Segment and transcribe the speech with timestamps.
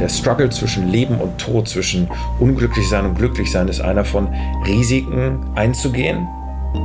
[0.00, 4.28] Der Struggle zwischen Leben und Tod, zwischen Unglücklichsein und Glücklichsein ist einer von
[4.66, 6.26] Risiken einzugehen,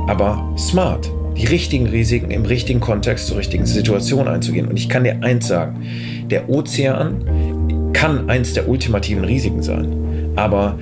[0.08, 1.10] aber smart.
[1.36, 4.68] Die richtigen Risiken im richtigen Kontext zur richtigen Situation einzugehen.
[4.68, 5.86] Und ich kann dir eins sagen,
[6.30, 10.32] der Ozean kann eins der ultimativen Risiken sein.
[10.36, 10.78] Aber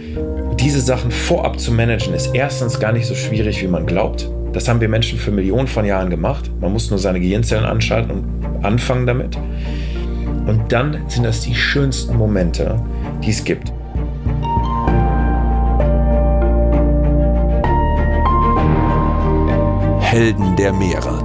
[0.59, 4.29] diese Sachen vorab zu managen, ist erstens gar nicht so schwierig, wie man glaubt.
[4.53, 6.51] Das haben wir Menschen für Millionen von Jahren gemacht.
[6.61, 9.39] Man muss nur seine Gehirnzellen anschalten und anfangen damit.
[10.51, 12.85] Und dann sind das die schönsten Momente,
[13.23, 13.73] die es gibt.
[20.01, 21.23] Helden der Meere.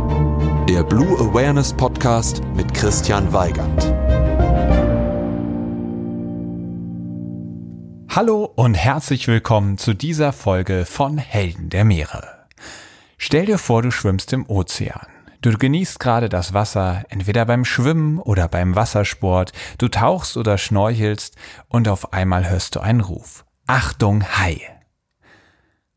[0.70, 3.92] Der Blue Awareness Podcast mit Christian Weigand.
[8.10, 12.46] Hallo und herzlich willkommen zu dieser Folge von Helden der Meere.
[13.18, 15.15] Stell dir vor, du schwimmst im Ozean.
[15.46, 21.36] Du genießt gerade das Wasser, entweder beim Schwimmen oder beim Wassersport, du tauchst oder schnorchelst
[21.68, 23.46] und auf einmal hörst du einen Ruf.
[23.68, 24.60] Achtung, Hai!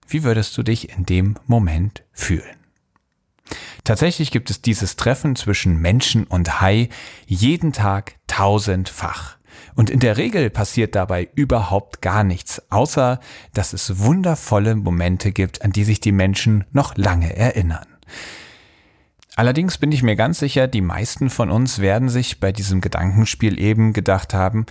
[0.07, 2.59] Wie würdest du dich in dem Moment fühlen?
[3.85, 6.91] Tatsächlich gibt es dieses Treffen zwischen Menschen und Hai
[7.25, 9.39] jeden Tag tausendfach.
[9.75, 13.19] Und in der Regel passiert dabei überhaupt gar nichts, außer
[13.55, 17.87] dass es wundervolle Momente gibt, an die sich die Menschen noch lange erinnern.
[19.39, 23.61] Allerdings bin ich mir ganz sicher, die meisten von uns werden sich bei diesem Gedankenspiel
[23.61, 24.67] eben gedacht haben,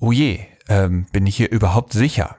[0.00, 2.34] oh je, ähm, bin ich hier überhaupt sicher?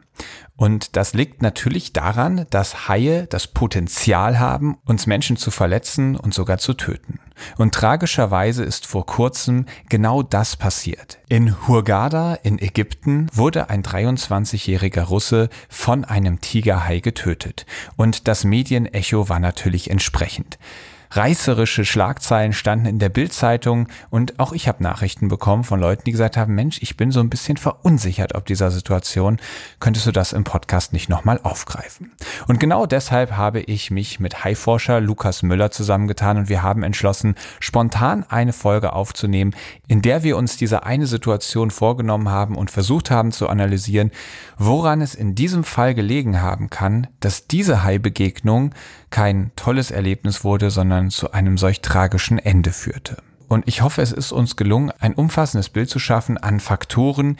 [0.58, 6.33] Und das liegt natürlich daran, dass Haie das Potenzial haben, uns Menschen zu verletzen und
[6.33, 7.21] sogar zu töten.
[7.58, 11.19] Und tragischerweise ist vor kurzem genau das passiert.
[11.30, 17.66] In Hurghada in Ägypten wurde ein 23-jähriger Russe von einem Tigerhai getötet.
[17.95, 20.59] Und das Medienecho war natürlich entsprechend
[21.11, 26.11] reißerische Schlagzeilen standen in der Bildzeitung und auch ich habe Nachrichten bekommen von Leuten, die
[26.11, 29.37] gesagt haben, Mensch, ich bin so ein bisschen verunsichert ob dieser Situation.
[29.80, 32.11] Könntest du das im Podcast nicht nochmal aufgreifen?
[32.47, 37.36] Und genau deshalb habe ich mich mit Haiforscher Lukas Müller zusammengetan und wir haben entschlossen,
[37.59, 39.55] spontan eine Folge aufzunehmen,
[39.87, 44.11] in der wir uns diese eine Situation vorgenommen haben und versucht haben zu analysieren,
[44.58, 48.73] woran es in diesem Fall gelegen haben kann, dass diese Hai-Begegnung
[49.09, 53.17] kein tolles Erlebnis wurde, sondern zu einem solch tragischen Ende führte.
[53.48, 57.37] Und ich hoffe, es ist uns gelungen, ein umfassendes Bild zu schaffen an Faktoren,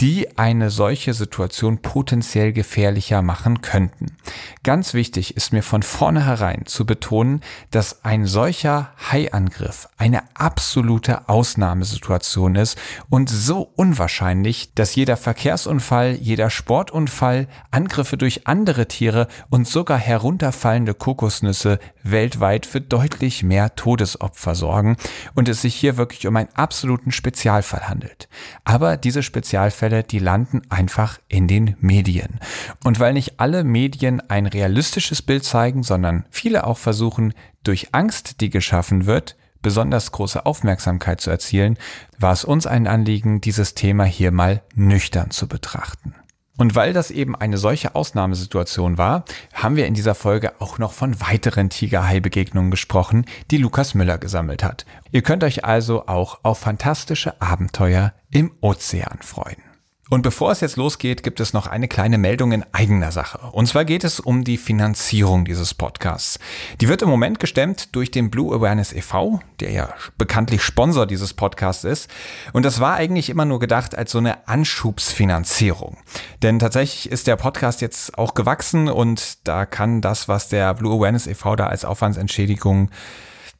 [0.00, 4.16] die eine solche Situation potenziell gefährlicher machen könnten.
[4.62, 7.40] Ganz wichtig ist mir von vornherein zu betonen,
[7.72, 12.78] dass ein solcher Haiangriff eine absolute Ausnahmesituation ist
[13.10, 20.94] und so unwahrscheinlich, dass jeder Verkehrsunfall, jeder Sportunfall, Angriffe durch andere Tiere und sogar herunterfallende
[20.94, 24.96] Kokosnüsse weltweit für deutlich mehr Todesopfer sorgen
[25.34, 28.28] und es sich hier wirklich um einen absoluten Spezialfall handelt.
[28.64, 32.40] Aber diese Spezialfälle Fälle, die landen einfach in den Medien.
[32.84, 37.32] Und weil nicht alle Medien ein realistisches Bild zeigen, sondern viele auch versuchen,
[37.64, 41.78] durch Angst, die geschaffen wird, besonders große Aufmerksamkeit zu erzielen,
[42.18, 46.14] war es uns ein Anliegen, dieses Thema hier mal nüchtern zu betrachten.
[46.58, 49.24] Und weil das eben eine solche Ausnahmesituation war,
[49.54, 54.62] haben wir in dieser Folge auch noch von weiteren Tigerhai-Begegnungen gesprochen, die Lukas Müller gesammelt
[54.62, 54.84] hat.
[55.12, 59.67] Ihr könnt euch also auch auf fantastische Abenteuer im Ozean freuen.
[60.10, 63.38] Und bevor es jetzt losgeht, gibt es noch eine kleine Meldung in eigener Sache.
[63.52, 66.38] Und zwar geht es um die Finanzierung dieses Podcasts.
[66.80, 71.34] Die wird im Moment gestemmt durch den Blue Awareness e.V., der ja bekanntlich Sponsor dieses
[71.34, 72.10] Podcasts ist.
[72.52, 75.98] Und das war eigentlich immer nur gedacht als so eine Anschubsfinanzierung.
[76.42, 80.94] Denn tatsächlich ist der Podcast jetzt auch gewachsen und da kann das, was der Blue
[80.94, 81.56] Awareness e.V.
[81.56, 82.90] da als Aufwandsentschädigung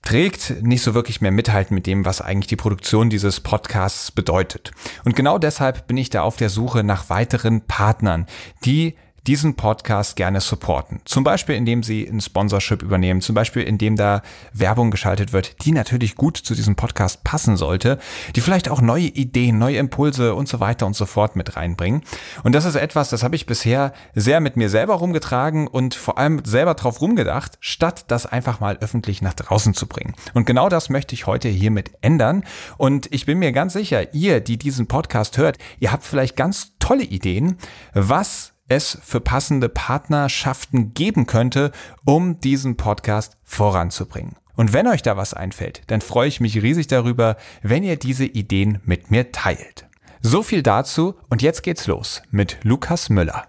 [0.08, 4.70] trägt, nicht so wirklich mehr mithalten mit dem, was eigentlich die Produktion dieses Podcasts bedeutet.
[5.04, 8.24] Und genau deshalb bin ich da auf der Suche nach weiteren Partnern,
[8.64, 8.94] die
[9.28, 11.02] diesen Podcast gerne supporten.
[11.04, 14.22] Zum Beispiel, indem sie ein Sponsorship übernehmen, zum Beispiel, indem da
[14.54, 17.98] Werbung geschaltet wird, die natürlich gut zu diesem Podcast passen sollte,
[18.34, 22.04] die vielleicht auch neue Ideen, neue Impulse und so weiter und so fort mit reinbringen.
[22.42, 26.16] Und das ist etwas, das habe ich bisher sehr mit mir selber rumgetragen und vor
[26.16, 30.14] allem selber drauf rumgedacht, statt das einfach mal öffentlich nach draußen zu bringen.
[30.32, 32.44] Und genau das möchte ich heute hiermit ändern.
[32.78, 36.72] Und ich bin mir ganz sicher, ihr, die diesen Podcast hört, ihr habt vielleicht ganz
[36.78, 37.58] tolle Ideen,
[37.92, 41.72] was es für passende Partnerschaften geben könnte,
[42.04, 44.36] um diesen Podcast voranzubringen.
[44.56, 48.24] Und wenn euch da was einfällt, dann freue ich mich riesig darüber, wenn ihr diese
[48.24, 49.86] Ideen mit mir teilt.
[50.20, 53.46] So viel dazu und jetzt geht's los mit Lukas Müller.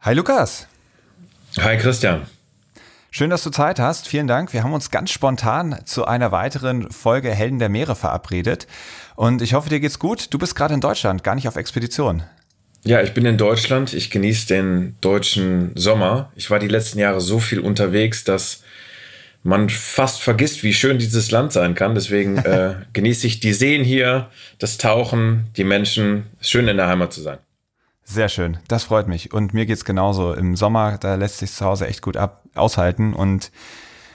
[0.00, 0.68] Hi Lukas.
[1.58, 2.22] Hi Christian.
[3.10, 4.08] Schön, dass du Zeit hast.
[4.08, 4.54] Vielen Dank.
[4.54, 8.66] Wir haben uns ganz spontan zu einer weiteren Folge Helden der Meere verabredet.
[9.16, 10.32] Und ich hoffe, dir geht's gut.
[10.32, 12.22] Du bist gerade in Deutschland, gar nicht auf Expedition.
[12.84, 13.92] Ja, ich bin in Deutschland.
[13.94, 16.32] Ich genieße den deutschen Sommer.
[16.34, 18.62] Ich war die letzten Jahre so viel unterwegs, dass
[19.44, 21.94] man fast vergisst, wie schön dieses Land sein kann.
[21.94, 26.26] Deswegen äh, genieße ich die Seen hier, das Tauchen, die Menschen.
[26.40, 27.38] Schön in der Heimat zu sein.
[28.04, 29.32] Sehr schön, das freut mich.
[29.32, 30.34] Und mir geht's genauso.
[30.34, 33.14] Im Sommer, da lässt sich zu Hause echt gut ab, aushalten.
[33.14, 33.52] Und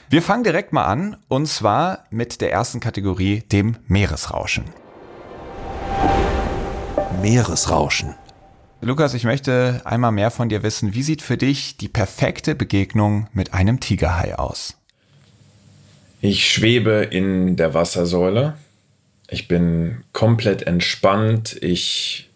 [0.09, 4.65] wir fangen direkt mal an, und zwar mit der ersten Kategorie, dem Meeresrauschen.
[7.21, 8.15] Meeresrauschen.
[8.81, 10.93] Lukas, ich möchte einmal mehr von dir wissen.
[10.93, 14.77] Wie sieht für dich die perfekte Begegnung mit einem Tigerhai aus?
[16.21, 18.55] Ich schwebe in der Wassersäule.
[19.29, 21.57] Ich bin komplett entspannt.
[21.61, 22.29] Ich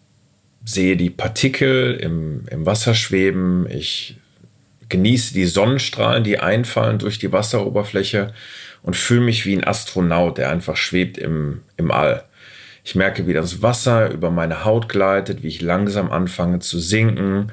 [0.64, 4.16] sehe die Partikel im, im Wasser schweben, ich
[4.88, 8.32] genieße die Sonnenstrahlen, die einfallen durch die Wasseroberfläche
[8.82, 12.24] und fühle mich wie ein Astronaut, der einfach schwebt im, im All.
[12.84, 17.52] Ich merke, wie das Wasser über meine Haut gleitet, wie ich langsam anfange zu sinken.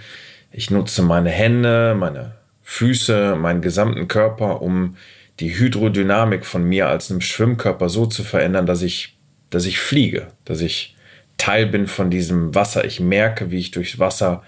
[0.51, 4.97] Ich nutze meine Hände, meine Füße, meinen gesamten Körper, um
[5.39, 9.17] die Hydrodynamik von mir als einem Schwimmkörper so zu verändern, dass ich,
[9.49, 10.95] dass ich fliege, dass ich
[11.37, 12.83] Teil bin von diesem Wasser.
[12.85, 14.43] Ich merke, wie ich durchs Wasser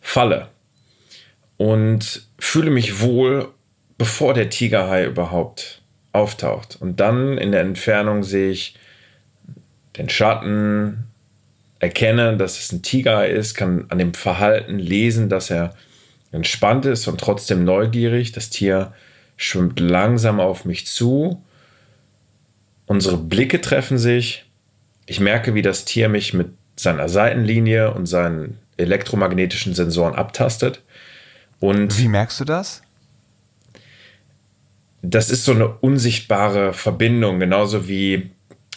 [0.00, 0.48] falle
[1.56, 3.48] und fühle mich wohl,
[3.98, 6.78] bevor der Tigerhai überhaupt auftaucht.
[6.80, 8.76] Und dann in der Entfernung sehe ich
[9.96, 11.06] den Schatten,
[11.78, 15.74] erkenne, dass es ein Tigerhai ist, kann an dem Verhalten lesen, dass er
[16.30, 18.32] entspannt ist und trotzdem neugierig.
[18.32, 18.92] Das Tier
[19.36, 21.42] schwimmt langsam auf mich zu.
[22.86, 24.44] Unsere Blicke treffen sich
[25.10, 30.82] ich merke, wie das Tier mich mit seiner Seitenlinie und seinen elektromagnetischen Sensoren abtastet.
[31.58, 32.82] Und wie merkst du das?
[35.02, 38.30] Das ist so eine unsichtbare Verbindung, genauso wie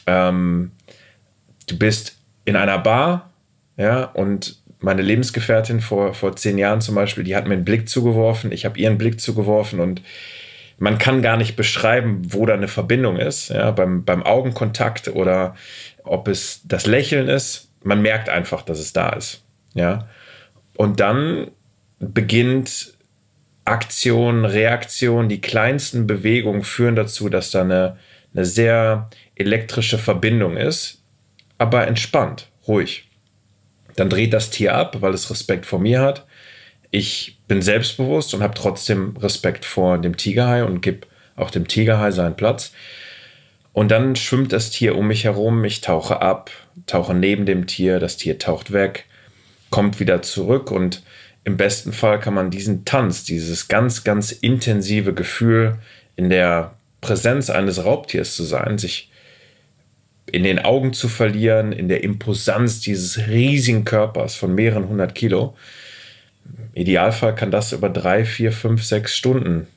[0.07, 0.71] ähm,
[1.65, 3.31] du bist in einer Bar,
[3.77, 7.87] ja, und meine Lebensgefährtin vor, vor zehn Jahren zum Beispiel, die hat mir einen Blick
[7.87, 10.01] zugeworfen, ich habe ihren Blick zugeworfen und
[10.77, 15.55] man kann gar nicht beschreiben, wo da eine Verbindung ist, ja, beim, beim Augenkontakt oder
[16.03, 19.43] ob es das Lächeln ist, man merkt einfach, dass es da ist.
[19.73, 20.07] Ja?
[20.75, 21.51] Und dann
[21.99, 22.93] beginnt
[23.65, 27.97] Aktion, Reaktion, die kleinsten Bewegungen führen dazu, dass da eine,
[28.33, 31.02] eine sehr elektrische Verbindung ist,
[31.63, 33.09] aber entspannt, ruhig.
[33.95, 36.25] Dann dreht das Tier ab, weil es Respekt vor mir hat.
[36.91, 41.07] Ich bin selbstbewusst und habe trotzdem Respekt vor dem Tigerhai und gebe
[41.37, 42.73] auch dem Tigerhai seinen Platz.
[43.71, 46.51] Und dann schwimmt das Tier um mich herum, ich tauche ab,
[46.85, 49.05] tauche neben dem Tier, das Tier taucht weg,
[49.69, 51.01] kommt wieder zurück und
[51.45, 55.79] im besten Fall kann man diesen Tanz, dieses ganz, ganz intensive Gefühl
[56.17, 59.09] in der Präsenz eines Raubtiers zu sein, sich
[60.31, 65.55] in den Augen zu verlieren, in der Imposanz dieses riesigen Körpers von mehreren hundert Kilo.
[66.73, 69.67] Im Idealfall kann das über drei, vier, fünf, sechs Stunden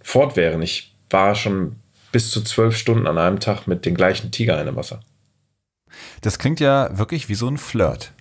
[0.00, 0.62] fortwähren.
[0.62, 1.76] Ich war schon
[2.12, 5.00] bis zu zwölf Stunden an einem Tag mit den gleichen Tiger im Wasser.
[6.20, 8.12] Das klingt ja wirklich wie so ein Flirt.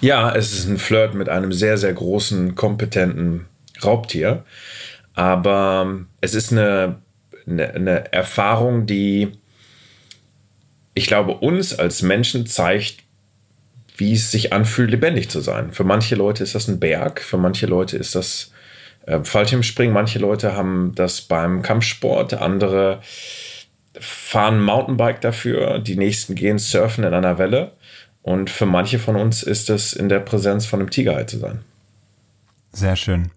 [0.00, 3.46] Ja, es ist ein Flirt mit einem sehr, sehr großen, kompetenten
[3.82, 4.44] Raubtier.
[5.14, 7.02] Aber es ist eine,
[7.46, 9.32] eine, eine Erfahrung, die
[10.94, 13.04] ich glaube, uns als Menschen zeigt,
[13.96, 15.72] wie es sich anfühlt, lebendig zu sein.
[15.72, 18.50] Für manche Leute ist das ein Berg, für manche Leute ist das
[19.06, 19.92] äh, Fallschirmspringen.
[19.92, 23.00] Manche Leute haben das beim Kampfsport, andere
[23.98, 27.72] fahren Mountainbike dafür, die nächsten gehen surfen in einer Welle.
[28.22, 31.60] Und für manche von uns ist es in der Präsenz von einem Tigerhai zu sein.
[32.72, 33.30] Sehr schön.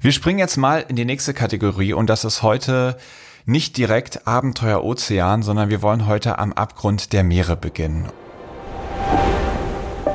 [0.00, 2.96] Wir springen jetzt mal in die nächste Kategorie und das ist heute
[3.44, 8.08] nicht direkt Abenteuer Ozean, sondern wir wollen heute am Abgrund der Meere beginnen.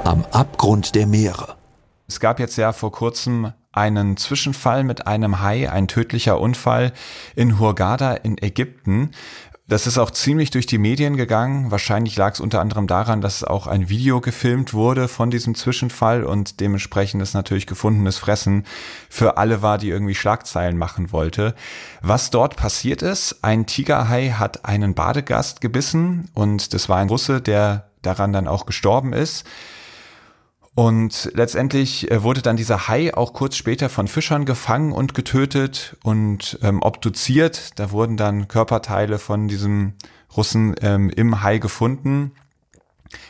[0.03, 1.55] Am Abgrund der Meere.
[2.07, 6.93] Es gab jetzt ja vor kurzem einen Zwischenfall mit einem Hai, ein tödlicher Unfall
[7.35, 9.11] in Hurghada in Ägypten.
[9.69, 11.71] Das ist auch ziemlich durch die Medien gegangen.
[11.71, 16.23] Wahrscheinlich lag es unter anderem daran, dass auch ein Video gefilmt wurde von diesem Zwischenfall
[16.23, 18.65] und dementsprechend ist natürlich gefundenes Fressen
[19.09, 21.53] für alle war, die irgendwie Schlagzeilen machen wollte.
[22.01, 27.41] Was dort passiert ist, ein Tigerhai hat einen Badegast gebissen und das war ein Russe,
[27.41, 29.45] der daran dann auch gestorben ist.
[30.77, 35.97] Und letztendlich äh, wurde dann dieser Hai auch kurz später von Fischern gefangen und getötet
[36.03, 37.71] und ähm, obduziert.
[37.79, 39.93] Da wurden dann Körperteile von diesem
[40.35, 42.33] Russen ähm, im Hai gefunden.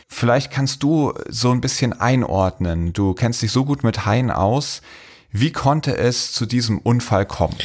[0.08, 2.92] Vielleicht kannst du so ein bisschen einordnen.
[2.92, 4.82] Du kennst dich so gut mit Haien aus.
[5.32, 7.56] Wie konnte es zu diesem Unfall kommen?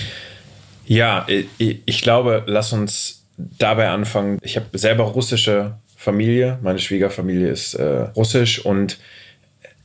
[0.85, 4.39] Ja, ich glaube, lass uns dabei anfangen.
[4.43, 6.57] Ich habe selber russische Familie.
[6.61, 8.97] Meine Schwiegerfamilie ist äh, russisch und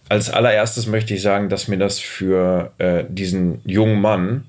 [0.08, 4.44] als allererstes möchte ich sagen, dass mir das für äh, diesen jungen Mann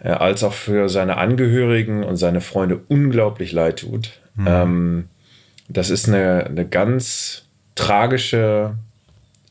[0.00, 4.12] äh, als auch für seine Angehörigen und seine Freunde unglaublich leid tut.
[4.34, 4.46] Mhm.
[4.46, 5.08] Ähm,
[5.68, 7.44] das ist eine, eine ganz
[7.74, 8.74] tragische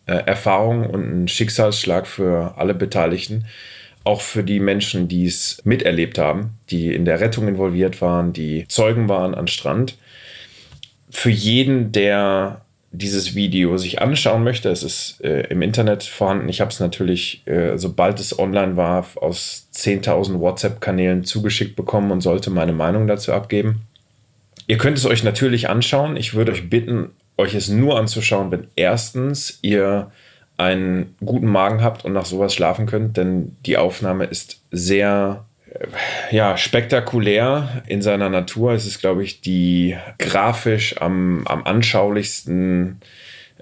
[0.05, 3.45] äh, Erfahrung und ein Schicksalsschlag für alle Beteiligten.
[4.03, 8.67] Auch für die Menschen, die es miterlebt haben, die in der Rettung involviert waren, die
[8.67, 9.97] Zeugen waren an Strand.
[11.09, 12.61] Für jeden, der
[12.97, 16.49] dieses Video sich anschauen möchte, es ist äh, im Internet vorhanden.
[16.49, 22.21] Ich habe es natürlich, äh, sobald es online war, aus 10.000 WhatsApp-Kanälen zugeschickt bekommen und
[22.21, 23.81] sollte meine Meinung dazu abgeben.
[24.67, 26.17] Ihr könnt es euch natürlich anschauen.
[26.17, 30.11] Ich würde euch bitten, euch es nur anzuschauen, wenn erstens ihr
[30.57, 35.44] einen guten Magen habt und nach sowas schlafen könnt, denn die Aufnahme ist sehr
[36.31, 38.73] ja, spektakulär in seiner Natur.
[38.73, 43.01] Es ist, glaube ich, die grafisch am, am anschaulichsten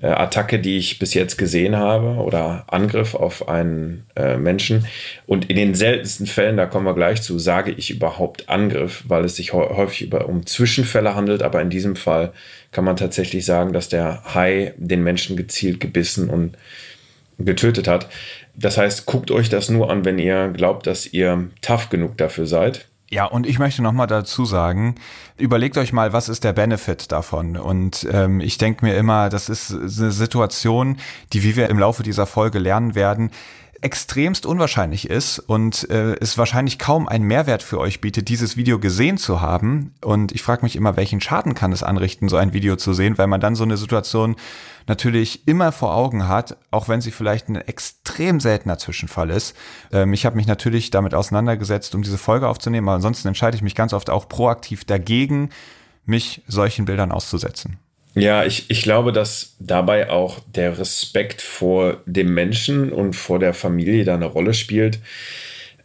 [0.02, 4.86] äh, Attacke, die ich bis jetzt gesehen habe oder Angriff auf einen äh, Menschen.
[5.28, 9.24] Und in den seltensten Fällen, da kommen wir gleich zu, sage ich überhaupt Angriff, weil
[9.26, 11.42] es sich häufig über, um Zwischenfälle handelt.
[11.42, 12.34] Aber in diesem Fall
[12.72, 16.58] kann man tatsächlich sagen, dass der Hai den Menschen gezielt gebissen und
[17.40, 18.10] getötet hat.
[18.56, 22.46] Das heißt, guckt euch das nur an, wenn ihr glaubt, dass ihr tough genug dafür
[22.46, 22.88] seid.
[23.14, 24.96] Ja, und ich möchte noch mal dazu sagen,
[25.38, 27.58] überlegt euch mal, was ist der Benefit davon?
[27.58, 30.98] Und ähm, ich denke mir immer, das ist eine Situation,
[31.32, 33.30] die, wie wir im Laufe dieser Folge lernen werden,
[33.84, 38.80] extremst unwahrscheinlich ist und äh, es wahrscheinlich kaum einen Mehrwert für euch bietet, dieses Video
[38.80, 39.94] gesehen zu haben.
[40.02, 43.18] Und ich frage mich immer, welchen Schaden kann es anrichten, so ein Video zu sehen,
[43.18, 44.38] weil man dann so eine Situation
[44.88, 49.56] natürlich immer vor Augen hat, auch wenn sie vielleicht ein extrem seltener Zwischenfall ist.
[49.92, 53.64] Ähm, ich habe mich natürlich damit auseinandergesetzt, um diese Folge aufzunehmen, aber ansonsten entscheide ich
[53.64, 55.50] mich ganz oft auch proaktiv dagegen,
[56.06, 57.80] mich solchen Bildern auszusetzen.
[58.16, 63.54] Ja, ich, ich glaube, dass dabei auch der Respekt vor dem Menschen und vor der
[63.54, 65.00] Familie da eine Rolle spielt.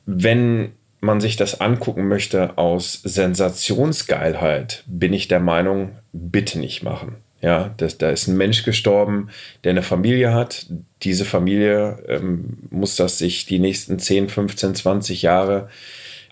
[0.04, 7.16] Wenn man sich das angucken möchte aus Sensationsgeilheit, bin ich der Meinung, bitte nicht machen.
[7.40, 9.28] Ja, das, da ist ein Mensch gestorben,
[9.62, 10.66] der eine Familie hat.
[11.02, 15.68] Diese Familie ähm, muss das sich die nächsten 10, 15, 20 Jahre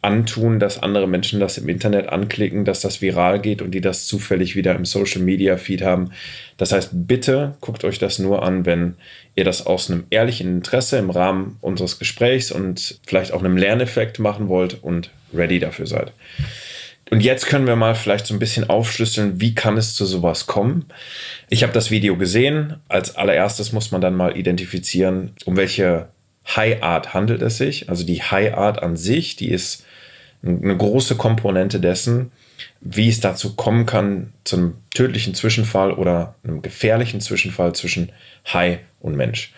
[0.06, 4.06] antun, dass andere Menschen das im Internet anklicken, dass das viral geht und die das
[4.06, 6.12] zufällig wieder im Social Media Feed haben.
[6.56, 8.94] Das heißt, bitte guckt euch das nur an, wenn
[9.34, 14.20] ihr das aus einem ehrlichen Interesse im Rahmen unseres Gesprächs und vielleicht auch einem Lerneffekt
[14.20, 16.12] machen wollt und ready dafür seid.
[17.10, 20.46] Und jetzt können wir mal vielleicht so ein bisschen aufschlüsseln, wie kann es zu sowas
[20.46, 20.86] kommen.
[21.48, 22.76] Ich habe das Video gesehen.
[22.88, 26.08] Als allererstes muss man dann mal identifizieren, um welche
[26.54, 27.88] High Art handelt es sich.
[27.88, 29.84] Also die High Art an sich, die ist
[30.46, 32.30] eine große Komponente dessen,
[32.80, 38.12] wie es dazu kommen kann, zu einem tödlichen Zwischenfall oder einem gefährlichen Zwischenfall zwischen
[38.52, 39.52] Hai und Mensch.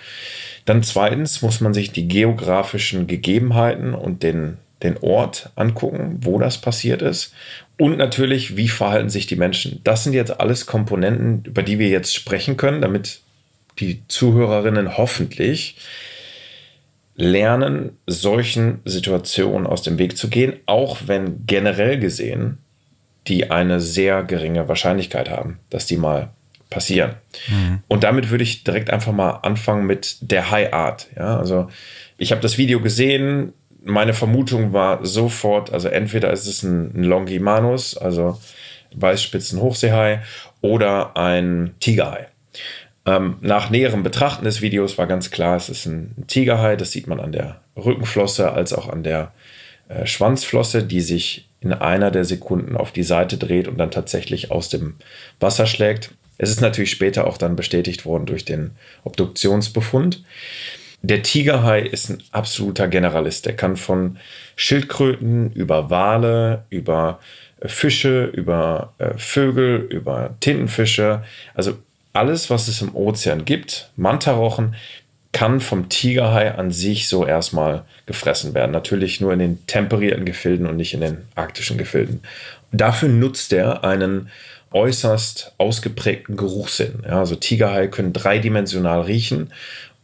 [0.65, 6.59] Dann zweitens muss man sich die geografischen Gegebenheiten und den, den Ort angucken, wo das
[6.61, 7.33] passiert ist.
[7.79, 9.81] Und natürlich, wie verhalten sich die Menschen.
[9.85, 13.21] Das sind jetzt alles Komponenten, über die wir jetzt sprechen können, damit
[13.79, 15.77] die Zuhörerinnen hoffentlich
[17.19, 22.59] lernen, solchen Situationen aus dem Weg zu gehen, auch wenn generell gesehen
[23.27, 26.31] die eine sehr geringe Wahrscheinlichkeit haben, dass die mal
[26.71, 27.17] passieren.
[27.49, 27.81] Mhm.
[27.89, 31.09] Und damit würde ich direkt einfach mal anfangen mit der High Art.
[31.17, 31.69] Ja, also
[32.17, 33.53] ich habe das Video gesehen.
[33.83, 38.39] Meine Vermutung war sofort, also entweder ist es ein, ein Longimanus, also
[38.95, 40.21] Weißspitzen-Hochseehai,
[40.61, 42.29] oder ein Tigerhai.
[43.07, 46.77] Ähm, nach näherem Betrachten des Videos war ganz klar, es ist ein Tigerhai.
[46.77, 49.33] Das sieht man an der Rückenflosse als auch an der
[49.89, 54.51] äh, Schwanzflosse, die sich in einer der Sekunden auf die Seite dreht und dann tatsächlich
[54.51, 54.97] aus dem
[55.41, 56.13] Wasser schlägt.
[56.37, 60.23] Es ist natürlich später auch dann bestätigt worden durch den Obduktionsbefund.
[61.03, 63.47] Der Tigerhai ist ein absoluter Generalist.
[63.47, 64.19] Der kann von
[64.57, 67.21] Schildkröten über Wale, über
[67.61, 71.25] äh, Fische, über äh, Vögel, über Tintenfische,
[71.55, 71.79] also
[72.19, 74.75] alles, was es im Ozean gibt, Mantarochen,
[75.33, 78.73] kann vom Tigerhai an sich so erstmal gefressen werden.
[78.73, 82.23] Natürlich nur in den temperierten Gefilden und nicht in den arktischen Gefilden.
[82.73, 84.31] Dafür nutzt er einen
[84.73, 87.03] äußerst ausgeprägten Geruchssinn.
[87.05, 89.53] Ja, also Tigerhai können dreidimensional riechen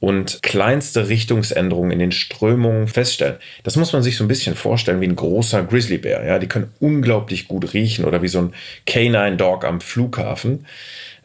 [0.05, 3.37] und kleinste Richtungsänderungen in den Strömungen feststellen.
[3.63, 6.27] Das muss man sich so ein bisschen vorstellen wie ein großer Grizzlybär.
[6.27, 10.67] Ja, die können unglaublich gut riechen oder wie so ein Canine Dog am Flughafen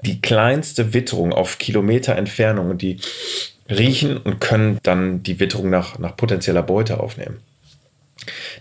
[0.06, 3.02] die kleinste Witterung auf Kilometer Entfernung und die
[3.70, 7.42] riechen und können dann die Witterung nach, nach potenzieller Beute aufnehmen.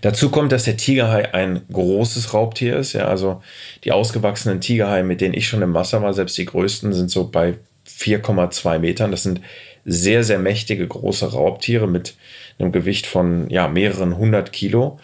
[0.00, 2.92] Dazu kommt, dass der Tigerhai ein großes Raubtier ist.
[2.92, 3.40] Ja, also
[3.84, 7.28] die ausgewachsenen Tigerhaie, mit denen ich schon im Wasser war, selbst die größten, sind so
[7.28, 7.54] bei
[7.88, 9.12] 4,2 Metern.
[9.12, 9.40] Das sind
[9.88, 12.14] sehr, sehr mächtige große Raubtiere mit
[12.58, 15.00] einem Gewicht von ja, mehreren hundert Kilo.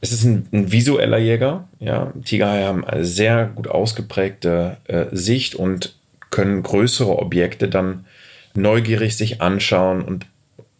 [0.00, 1.68] Es ist ein, ein visueller Jäger.
[1.80, 2.12] Ja.
[2.24, 5.96] Tigerhaie haben eine sehr gut ausgeprägte äh, Sicht und
[6.30, 8.06] können größere Objekte dann
[8.54, 10.26] neugierig sich anschauen und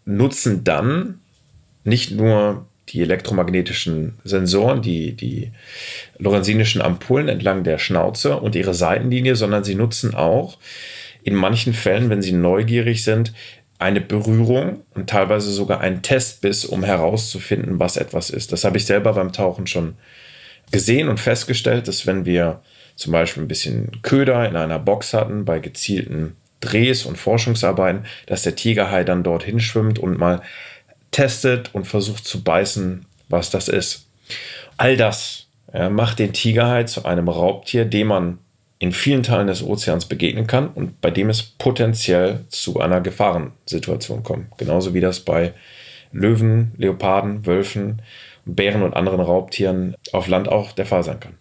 [0.04, 1.20] nutzen dann
[1.84, 5.52] nicht nur die elektromagnetischen Sensoren, die, die
[6.18, 10.58] lorenzinischen Ampullen entlang der Schnauze und ihre Seitenlinie, sondern sie nutzen auch
[11.24, 13.32] in manchen Fällen, wenn sie neugierig sind,
[13.78, 18.52] eine Berührung und teilweise sogar einen Testbiss, um herauszufinden, was etwas ist.
[18.52, 19.94] Das habe ich selber beim Tauchen schon
[20.70, 22.62] gesehen und festgestellt, dass wenn wir
[22.94, 28.42] zum Beispiel ein bisschen Köder in einer Box hatten bei gezielten Drehs und Forschungsarbeiten, dass
[28.42, 30.40] der Tigerhai dann dorthin schwimmt und mal
[31.10, 34.06] testet und versucht zu beißen, was das ist.
[34.76, 38.38] All das ja, macht den Tigerhai zu einem Raubtier, dem man
[38.82, 44.24] in vielen Teilen des Ozeans begegnen kann und bei dem es potenziell zu einer Gefahrensituation
[44.24, 44.58] kommt.
[44.58, 45.52] Genauso wie das bei
[46.10, 48.02] Löwen, Leoparden, Wölfen,
[48.44, 51.34] Bären und anderen Raubtieren auf Land auch der Fall sein kann.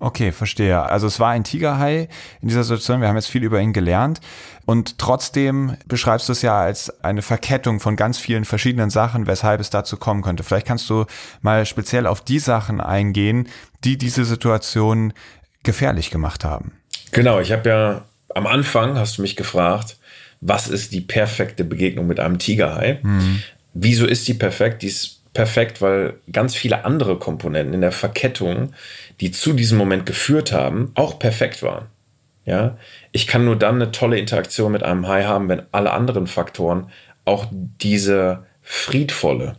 [0.00, 0.82] Okay, verstehe.
[0.82, 2.08] Also es war ein Tigerhai
[2.42, 3.00] in dieser Situation.
[3.00, 4.20] Wir haben jetzt viel über ihn gelernt.
[4.66, 9.60] Und trotzdem beschreibst du es ja als eine Verkettung von ganz vielen verschiedenen Sachen, weshalb
[9.60, 10.42] es dazu kommen könnte.
[10.42, 11.04] Vielleicht kannst du
[11.42, 13.46] mal speziell auf die Sachen eingehen,
[13.84, 15.12] die diese Situation
[15.62, 16.72] gefährlich gemacht haben.
[17.12, 19.96] Genau, ich habe ja am Anfang, hast du mich gefragt,
[20.40, 23.00] was ist die perfekte Begegnung mit einem Tigerhai?
[23.02, 23.42] Mhm.
[23.74, 24.82] Wieso ist die perfekt?
[24.82, 28.72] Die ist perfekt, weil ganz viele andere Komponenten in der Verkettung
[29.20, 31.86] die zu diesem Moment geführt haben, auch perfekt waren.
[32.46, 32.78] Ja,
[33.12, 36.90] ich kann nur dann eine tolle Interaktion mit einem Hai haben, wenn alle anderen Faktoren
[37.26, 39.56] auch diese friedvolle,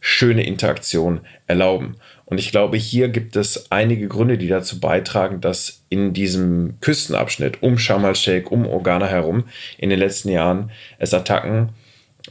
[0.00, 1.96] schöne Interaktion erlauben.
[2.26, 7.62] Und ich glaube, hier gibt es einige Gründe, die dazu beitragen, dass in diesem Küstenabschnitt
[7.62, 9.44] um Sharm el-Sheikh, um Organa herum
[9.76, 11.70] in den letzten Jahren es Attacken,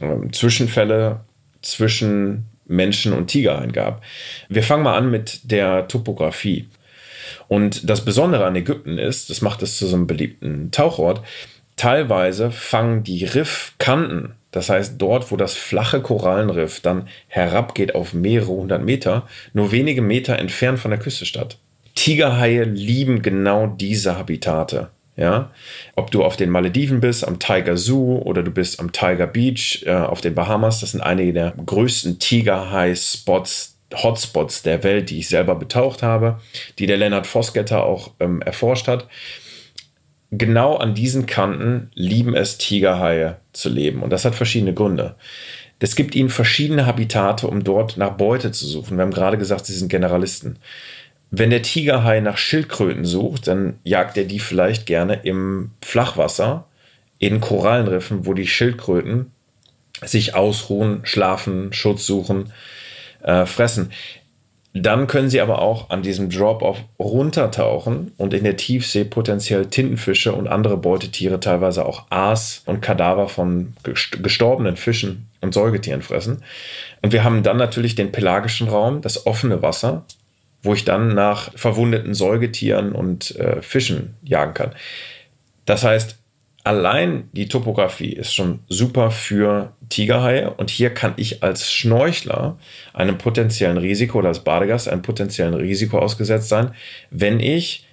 [0.00, 1.20] äh, Zwischenfälle
[1.62, 4.02] zwischen Menschen und Tigerhaien gab.
[4.48, 6.68] Wir fangen mal an mit der Topografie.
[7.48, 11.24] Und das Besondere an Ägypten ist, das macht es zu so einem beliebten Tauchort,
[11.76, 18.52] teilweise fangen die Riffkanten, das heißt dort, wo das flache Korallenriff dann herabgeht auf mehrere
[18.52, 21.58] hundert Meter, nur wenige Meter entfernt von der Küste statt.
[21.96, 24.90] Tigerhaie lieben genau diese Habitate.
[25.16, 25.50] Ja,
[25.96, 29.84] ob du auf den Malediven bist, am Tiger Zoo oder du bist am Tiger Beach
[29.86, 35.28] äh, auf den Bahamas, das sind einige der größten Tiger-High-Spots, Hotspots der Welt, die ich
[35.28, 36.40] selber betaucht habe,
[36.78, 39.08] die der Leonard Vosgetter auch ähm, erforscht hat.
[40.30, 45.14] Genau an diesen Kanten lieben es Tigerhaie zu leben und das hat verschiedene Gründe.
[45.78, 48.96] Es gibt ihnen verschiedene Habitate, um dort nach Beute zu suchen.
[48.96, 50.58] Wir haben gerade gesagt, sie sind Generalisten.
[51.30, 56.66] Wenn der Tigerhai nach Schildkröten sucht, dann jagt er die vielleicht gerne im Flachwasser,
[57.18, 59.30] in Korallenriffen, wo die Schildkröten
[60.02, 62.52] sich ausruhen, schlafen, Schutz suchen,
[63.22, 63.92] äh, fressen.
[64.76, 70.32] Dann können sie aber auch an diesem Drop-off runtertauchen und in der Tiefsee potenziell Tintenfische
[70.32, 76.42] und andere Beutetiere, teilweise auch Aas und Kadaver von gestorbenen Fischen und Säugetieren fressen.
[77.02, 80.06] Und wir haben dann natürlich den pelagischen Raum, das offene Wasser,
[80.64, 84.72] wo ich dann nach verwundeten Säugetieren und äh, Fischen jagen kann.
[85.66, 86.18] Das heißt,
[86.64, 92.58] allein die Topografie ist schon super für Tigerhaie und hier kann ich als Schnorchler
[92.92, 96.72] einem potenziellen Risiko oder als Badegast einem potenziellen Risiko ausgesetzt sein,
[97.10, 97.86] wenn ich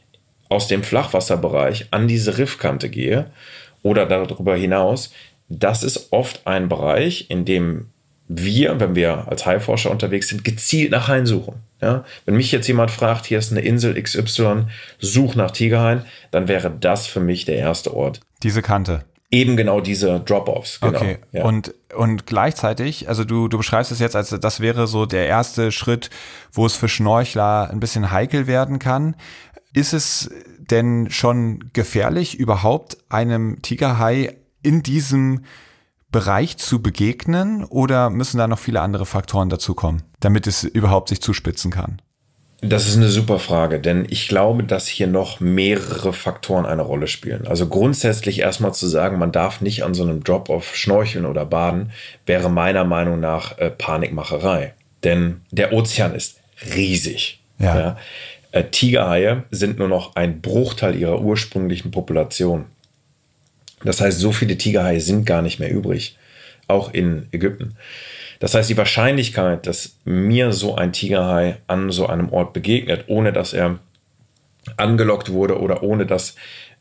[0.49, 3.31] aus dem Flachwasserbereich an diese Riffkante gehe
[3.83, 5.13] oder darüber hinaus.
[5.49, 7.87] Das ist oft ein Bereich, in dem
[8.27, 11.55] wir, wenn wir als Haiforscher unterwegs sind, gezielt nach Haien suchen.
[11.81, 12.05] Ja?
[12.25, 14.65] Wenn mich jetzt jemand fragt, hier ist eine Insel XY,
[14.99, 18.21] such nach Tigerhaien, dann wäre das für mich der erste Ort.
[18.43, 19.03] Diese Kante.
[19.31, 20.81] Eben genau diese Drop-offs.
[20.81, 20.97] Genau.
[20.97, 21.17] Okay.
[21.31, 21.45] Ja.
[21.45, 25.71] Und, und gleichzeitig, also du, du beschreibst es jetzt als, das wäre so der erste
[25.71, 26.09] Schritt,
[26.51, 29.15] wo es für Schnorchler ein bisschen heikel werden kann.
[29.73, 35.45] Ist es denn schon gefährlich, überhaupt einem Tigerhai in diesem
[36.11, 41.21] Bereich zu begegnen oder müssen da noch viele andere Faktoren dazukommen, damit es überhaupt sich
[41.21, 42.01] zuspitzen kann?
[42.63, 47.07] Das ist eine super Frage, denn ich glaube, dass hier noch mehrere Faktoren eine Rolle
[47.07, 47.47] spielen.
[47.47, 51.91] Also grundsätzlich erstmal zu sagen, man darf nicht an so einem Drop-off schnorcheln oder baden,
[52.27, 54.75] wäre meiner Meinung nach äh, Panikmacherei.
[55.03, 56.39] Denn der Ozean ist
[56.75, 57.41] riesig.
[57.57, 57.79] Ja.
[57.79, 57.97] ja.
[58.51, 62.65] Äh, Tigerhaie sind nur noch ein Bruchteil ihrer ursprünglichen Population.
[63.83, 66.15] Das heißt, so viele Tigerhaie sind gar nicht mehr übrig,
[66.71, 67.75] auch in Ägypten.
[68.39, 73.31] Das heißt, die Wahrscheinlichkeit, dass mir so ein Tigerhai an so einem Ort begegnet, ohne
[73.31, 73.79] dass er
[74.77, 76.35] angelockt wurde oder ohne dass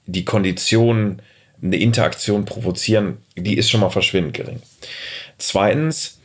[0.07, 1.21] die Konditionen
[1.63, 4.63] eine Interaktion provozieren, die ist schon mal verschwindend gering.
[5.37, 6.21] Zweitens,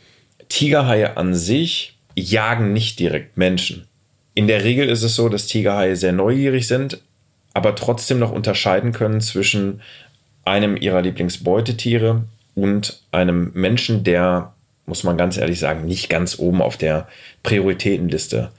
[0.48, 3.88] Tigerhaie an sich jagen nicht direkt Menschen.
[4.34, 7.02] In der Regel ist es so, dass Tigerhaie sehr neugierig sind,
[7.54, 9.82] aber trotzdem noch unterscheiden können zwischen
[10.44, 12.24] einem ihrer Lieblingsbeutetiere
[12.56, 14.54] und einem Menschen, der,
[14.86, 17.08] muss man ganz ehrlich sagen, nicht ganz oben auf der
[17.44, 18.52] Prioritätenliste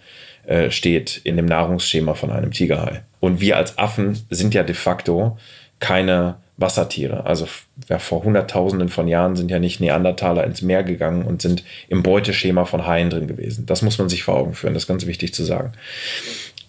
[0.47, 3.03] äh, steht in dem Nahrungsschema von einem Tigerhai.
[3.21, 5.39] Und wir als Affen sind ja de facto
[5.81, 7.27] keine Wassertiere.
[7.27, 7.49] Also
[7.89, 12.03] ja, vor Hunderttausenden von Jahren sind ja nicht Neandertaler ins Meer gegangen und sind im
[12.03, 13.67] Beuteschema von Haien drin gewesen.
[13.67, 14.75] Das muss man sich vor Augen führen.
[14.75, 15.73] Das ist ganz wichtig zu sagen.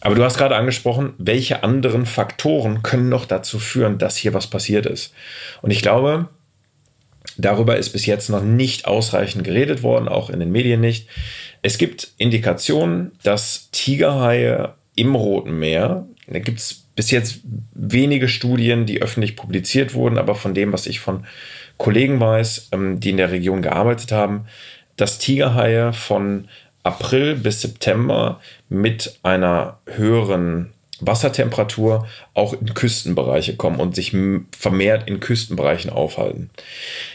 [0.02, 4.48] Aber du hast gerade angesprochen, welche anderen Faktoren können noch dazu führen, dass hier was
[4.48, 5.14] passiert ist.
[5.62, 6.28] Und ich glaube,
[7.38, 11.08] darüber ist bis jetzt noch nicht ausreichend geredet worden, auch in den Medien nicht.
[11.62, 17.42] Es gibt Indikationen, dass Tigerhaie im Roten Meer, da gibt es bis jetzt
[17.74, 21.26] wenige Studien, die öffentlich publiziert wurden, aber von dem, was ich von
[21.78, 24.46] Kollegen weiß, ähm, die in der Region gearbeitet haben,
[24.96, 26.48] dass Tigerhaie von
[26.82, 34.16] April bis September mit einer höheren Wassertemperatur auch in Küstenbereiche kommen und sich
[34.58, 36.50] vermehrt in Küstenbereichen aufhalten.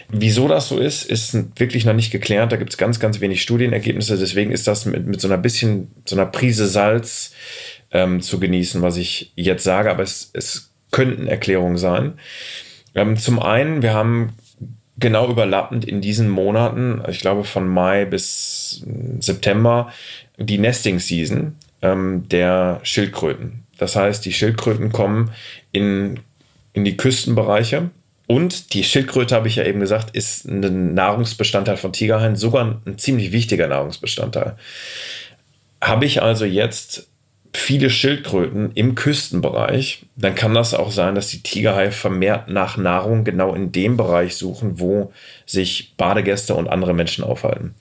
[0.09, 2.53] Wieso das so ist, ist wirklich noch nicht geklärt.
[2.53, 4.19] Da gibt es ganz, ganz wenig Studienergebnisse.
[4.19, 7.33] Deswegen ist das mit, mit so einer bisschen, so einer Prise Salz
[7.91, 12.15] ähm, zu genießen, was ich jetzt sage, aber es, es könnten Erklärungen sein.
[12.95, 14.35] Ähm, zum einen, wir haben
[14.99, 18.85] genau überlappend in diesen Monaten, ich glaube von Mai bis
[19.19, 19.93] September,
[20.39, 23.62] die Nesting Season ähm, der Schildkröten.
[23.83, 25.33] Das heißt, die Schildkröten kommen
[25.73, 26.21] in,
[26.73, 27.91] in die Küstenbereiche.
[28.29, 32.97] Und die Schildkröte, habe ich ja eben gesagt, ist ein Nahrungsbestandteil von Tigerhaien, sogar ein
[32.97, 34.57] ziemlich wichtiger Nahrungsbestandteil.
[35.81, 37.09] Habe ich also jetzt
[37.55, 43.25] viele Schildkröten im Küstenbereich, dann kann das auch sein, dass die Tigerhaie vermehrt nach Nahrung
[43.25, 45.13] genau in dem Bereich suchen, wo
[45.45, 47.75] sich Badegäste und andere Menschen aufhalten.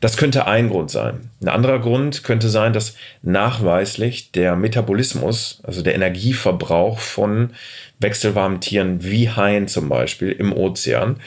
[0.00, 1.30] Das könnte ein Grund sein.
[1.42, 7.50] Ein anderer Grund könnte sein, dass nachweislich der Metabolismus, also der Energieverbrauch von
[7.98, 11.20] wechselwarmen Tieren wie Haien zum Beispiel im Ozean,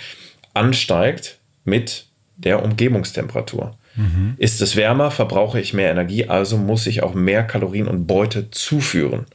[0.56, 3.78] ansteigt mit der Umgebungstemperatur.
[3.96, 4.36] Mhm.
[4.38, 8.50] Ist es wärmer, verbrauche ich mehr Energie, also muss ich auch mehr Kalorien und Beute
[8.52, 9.26] zuführen.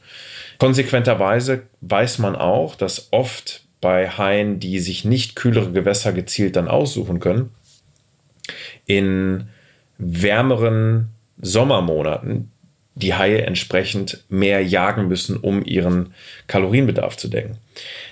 [0.57, 6.67] Konsequenterweise weiß man auch, dass oft bei Haien, die sich nicht kühlere Gewässer gezielt dann
[6.67, 7.51] aussuchen können,
[8.85, 9.47] in
[9.97, 11.09] wärmeren
[11.41, 12.51] Sommermonaten
[12.95, 16.13] die Haie entsprechend mehr jagen müssen, um ihren
[16.47, 17.57] Kalorienbedarf zu decken.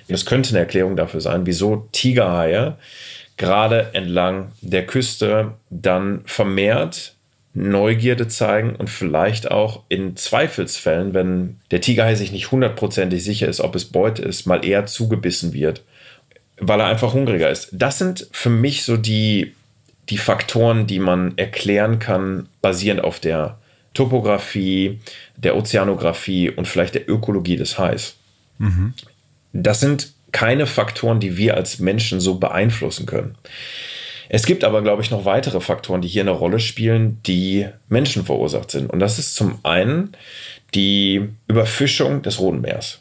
[0.08, 2.78] Das könnte eine Erklärung dafür sein, wieso Tigerhaie
[3.38, 7.14] gerade entlang der Küste dann vermehrt
[7.54, 13.62] Neugierde zeigen und vielleicht auch in Zweifelsfällen, wenn der Tigerhai sich nicht hundertprozentig sicher ist,
[13.62, 15.84] ob es Beute ist, mal eher zugebissen wird,
[16.60, 17.70] weil er einfach hungriger ist.
[17.72, 19.56] Das sind für mich so die,
[20.10, 23.58] die Faktoren, die man erklären kann, basierend auf der
[23.96, 25.00] Topographie,
[25.36, 28.18] der Ozeanographie und vielleicht der Ökologie des Hais.
[28.60, 28.94] Mhm.
[29.54, 33.38] Das sind keine Faktoren, die wir als Menschen so beeinflussen können.
[34.30, 38.26] Es gibt aber, glaube ich, noch weitere Faktoren, die hier eine Rolle spielen, die Menschen
[38.26, 38.90] verursacht sind.
[38.90, 40.12] Und das ist zum einen
[40.74, 43.00] die Überfischung des Roten Meers.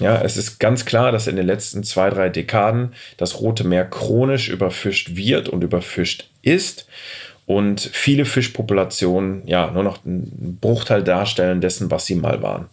[0.00, 3.84] Ja, es ist ganz klar, dass in den letzten zwei, drei Dekaden das Rote Meer
[3.84, 6.86] chronisch überfischt wird und überfischt ist
[7.46, 12.66] und viele Fischpopulationen ja nur noch einen Bruchteil darstellen dessen, was sie mal waren.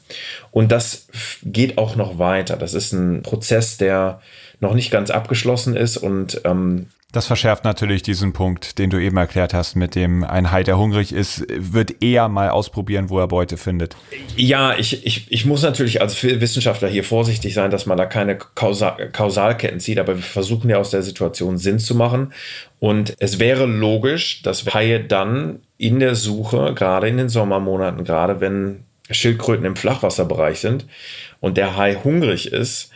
[0.52, 1.08] Und das
[1.44, 2.56] geht auch noch weiter.
[2.56, 4.22] Das ist ein Prozess, der
[4.60, 9.18] noch nicht ganz abgeschlossen ist und ähm, das verschärft natürlich diesen Punkt, den du eben
[9.18, 13.28] erklärt hast, mit dem ein Hai, der hungrig ist, wird eher mal ausprobieren, wo er
[13.28, 13.96] Beute findet.
[14.36, 18.38] Ja, ich, ich, ich muss natürlich als Wissenschaftler hier vorsichtig sein, dass man da keine
[18.38, 22.32] Kausal Kausalketten zieht, aber wir versuchen ja aus der Situation Sinn zu machen.
[22.78, 28.40] Und es wäre logisch, dass Haie dann in der Suche, gerade in den Sommermonaten, gerade
[28.40, 30.86] wenn Schildkröten im Flachwasserbereich sind
[31.40, 32.92] und der Hai hungrig ist,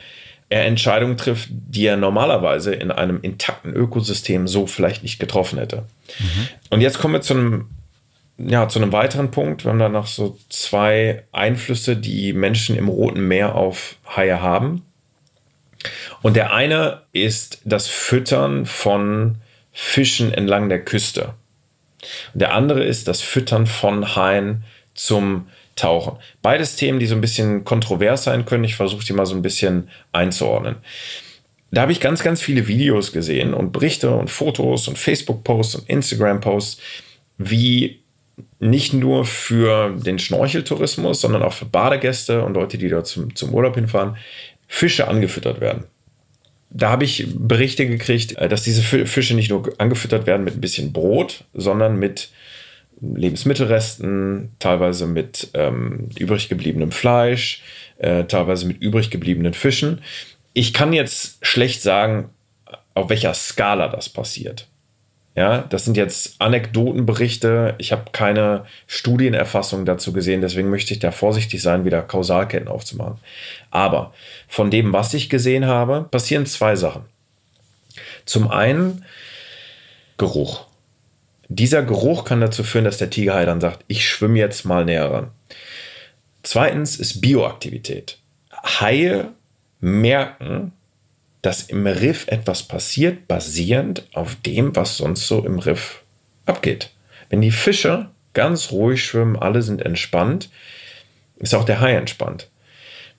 [0.54, 5.86] er Entscheidungen trifft, die er normalerweise in einem intakten Ökosystem so vielleicht nicht getroffen hätte.
[6.20, 6.48] Mhm.
[6.70, 7.70] Und jetzt kommen wir zu einem,
[8.38, 9.66] ja, zu einem weiteren Punkt.
[9.66, 14.84] Wir haben da noch so zwei Einflüsse, die Menschen im Roten Meer auf Haie haben.
[16.22, 19.40] Und der eine ist das Füttern von
[19.72, 21.34] Fischen entlang der Küste.
[22.36, 26.18] Und der andere ist das Füttern von Haien zum tauchen.
[26.42, 28.64] Beides Themen, die so ein bisschen kontrovers sein können.
[28.64, 30.76] Ich versuche sie mal so ein bisschen einzuordnen.
[31.72, 35.90] da habe ich ganz, ganz viele Videos gesehen und Berichte und Fotos und Facebook-Posts und
[35.90, 36.80] Instagram-Posts,
[37.40, 38.04] wie
[38.60, 43.54] nicht nur für den Schnorcheltourismus, sondern auch für Badegäste und Leute, die dort zum, zum
[43.54, 44.18] Urlaub hinfahren,
[44.68, 45.86] Fische angefüttert werden.
[46.70, 50.62] Da habe ich Berichte gekriegt, äh, dass diese Fische nicht nur angefüttert werden mit ein
[50.62, 52.30] bisschen Brot, sondern mit
[53.16, 57.62] Lebensmittelresten, teilweise mit ähm, übrig gebliebenem Fleisch,
[57.98, 60.02] äh, teilweise mit übrig gebliebenen Fischen.
[60.54, 62.30] Ich kann jetzt schlecht sagen,
[62.94, 64.68] auf welcher Skala das passiert.
[65.36, 67.74] Ja, das sind jetzt Anekdotenberichte.
[67.80, 73.18] Ich habe keine Studienerfassung dazu gesehen, deswegen möchte ich da vorsichtig sein, wieder Kausalketten aufzumachen.
[73.72, 74.14] Aber
[74.48, 77.06] von dem, was ich gesehen habe, passieren zwei Sachen.
[78.26, 79.04] Zum einen
[80.18, 80.68] Geruch.
[81.56, 85.12] Dieser Geruch kann dazu führen, dass der Tigerhai dann sagt, ich schwimme jetzt mal näher
[85.12, 85.32] ran.
[86.42, 88.18] Zweitens ist Bioaktivität.
[88.52, 89.30] Haie
[89.80, 90.72] merken,
[91.44, 96.02] dass im Riff etwas passiert, basierend auf dem, was sonst so im Riff
[96.48, 96.90] abgeht.
[97.30, 100.50] Wenn die Fische ganz ruhig schwimmen, alle sind entspannt,
[101.38, 102.50] ist auch der Hai entspannt.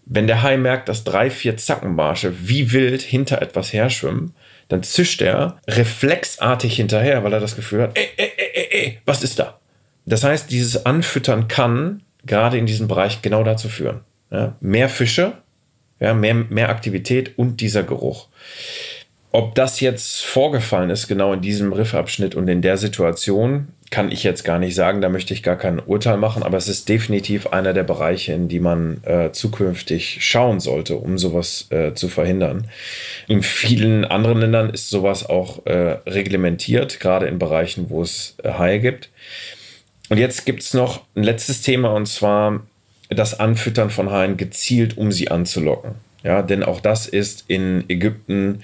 [0.06, 4.34] Wenn der Hai merkt, dass drei, vier Zackenbarsche wie wild hinter etwas herschwimmen,
[4.68, 9.22] dann zischt er reflexartig hinterher, weil er das Gefühl hat, ey, ey, ey, ey, was
[9.22, 9.58] ist da?
[10.06, 14.00] Das heißt, dieses Anfüttern kann gerade in diesem Bereich genau dazu führen.
[14.30, 15.34] Ja, mehr Fische
[16.00, 18.28] ja, mehr, mehr Aktivität und dieser Geruch.
[19.32, 24.24] Ob das jetzt vorgefallen ist, genau in diesem Riffabschnitt und in der Situation, kann ich
[24.24, 25.00] jetzt gar nicht sagen.
[25.00, 28.48] Da möchte ich gar kein Urteil machen, aber es ist definitiv einer der Bereiche, in
[28.48, 32.66] die man äh, zukünftig schauen sollte, um sowas äh, zu verhindern.
[33.28, 38.54] In vielen anderen Ländern ist sowas auch äh, reglementiert, gerade in Bereichen, wo es äh,
[38.54, 39.10] Haie gibt.
[40.08, 42.66] Und jetzt gibt es noch ein letztes Thema und zwar
[43.10, 45.92] das Anfüttern von Haien gezielt, um sie anzulocken.
[46.24, 48.62] Ja, denn auch das ist in Ägypten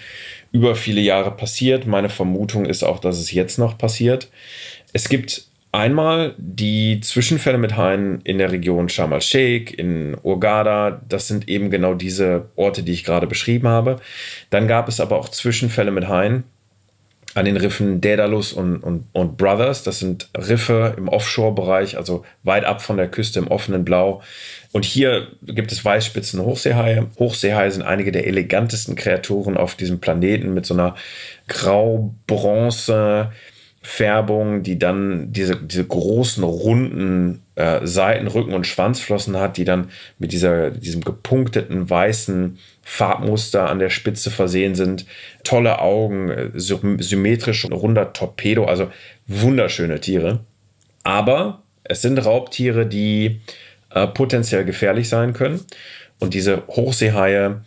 [0.50, 1.86] über viele Jahre passiert.
[1.86, 4.28] Meine Vermutung ist auch, dass es jetzt noch passiert.
[4.92, 11.00] Es gibt einmal die Zwischenfälle mit Haien in der Region Sharm el-Sheikh, in Urgada.
[11.08, 13.96] Das sind eben genau diese Orte, die ich gerade beschrieben habe.
[14.50, 16.44] Dann gab es aber auch Zwischenfälle mit Haien
[17.34, 19.84] an den Riffen Daedalus und, und, und Brothers.
[19.84, 24.20] Das sind Riffe im Offshore-Bereich, also weit ab von der Küste im offenen Blau.
[24.72, 27.06] Und hier gibt es Weißspitzen Hochseehaie.
[27.20, 30.96] Hochseehaie sind einige der elegantesten Kreaturen auf diesem Planeten mit so einer
[31.46, 33.30] grau-bronze
[33.82, 39.90] Färbung, die dann diese, diese großen, runden äh, Seiten, Rücken und Schwanzflossen hat, die dann
[40.18, 45.06] mit dieser, diesem gepunkteten weißen Farbmuster an der Spitze versehen sind.
[45.44, 48.90] Tolle Augen, äh, symmetrisch runder Torpedo, also
[49.26, 50.40] wunderschöne Tiere.
[51.02, 53.40] Aber es sind Raubtiere, die
[53.94, 55.60] äh, potenziell gefährlich sein können.
[56.18, 57.62] Und diese Hochseehaie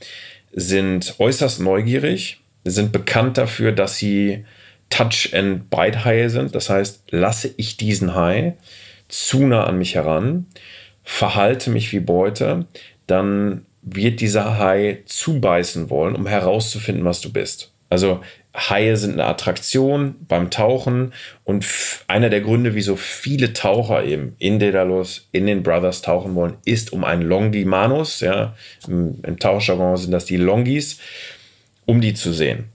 [0.52, 4.46] sind äußerst neugierig, sind bekannt dafür, dass sie
[4.94, 6.54] Touch-and-Bite-Haie sind.
[6.54, 8.54] Das heißt, lasse ich diesen Hai
[9.08, 10.46] zu nah an mich heran,
[11.04, 12.68] verhalte mich wie Beute,
[13.08, 17.72] dann wird dieser Hai zubeißen wollen, um herauszufinden, was du bist.
[17.90, 18.22] Also
[18.56, 21.12] Haie sind eine Attraktion beim Tauchen
[21.44, 21.66] und
[22.08, 26.94] einer der Gründe, wieso viele Taucher eben in Daedalus, in den Brothers tauchen wollen, ist
[26.94, 28.56] um einen Longimanus, ja,
[28.88, 31.00] im, im Tauchjargon sind das die Longis,
[31.86, 32.66] um die zu sehen.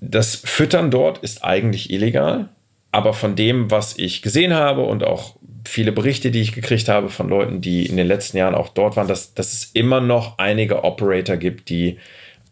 [0.00, 2.48] Das Füttern dort ist eigentlich illegal,
[2.92, 7.08] aber von dem, was ich gesehen habe und auch viele Berichte, die ich gekriegt habe
[7.08, 10.38] von Leuten, die in den letzten Jahren auch dort waren, dass, dass es immer noch
[10.38, 11.98] einige Operator gibt, die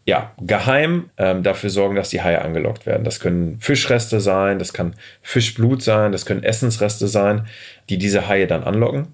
[0.05, 3.03] ja, geheim ähm, dafür sorgen, dass die Haie angelockt werden.
[3.03, 7.47] Das können Fischreste sein, das kann Fischblut sein, das können Essensreste sein,
[7.89, 9.07] die diese Haie dann anlocken.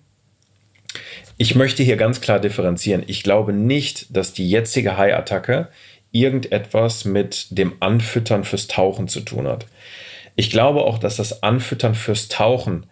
[1.37, 3.03] Ich möchte hier ganz klar differenzieren.
[3.07, 5.69] Ich glaube nicht, dass die jetzige Haiattacke
[6.13, 9.65] irgendetwas mit dem Anfüttern fürs Tauchen zu tun hat.
[10.35, 12.85] Ich glaube auch, dass das Anfüttern fürs Tauchen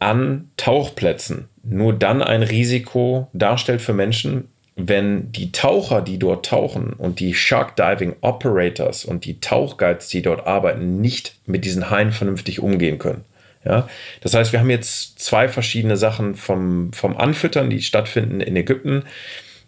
[0.00, 6.94] an Tauchplätzen nur dann ein Risiko darstellt für Menschen, wenn die Taucher, die dort tauchen
[6.94, 12.10] und die Shark Diving Operators und die Tauchguides, die dort arbeiten, nicht mit diesen Haien
[12.10, 13.24] vernünftig umgehen können.
[13.64, 13.88] Ja,
[14.22, 19.04] das heißt, wir haben jetzt zwei verschiedene Sachen vom, vom Anfüttern, die stattfinden in Ägypten.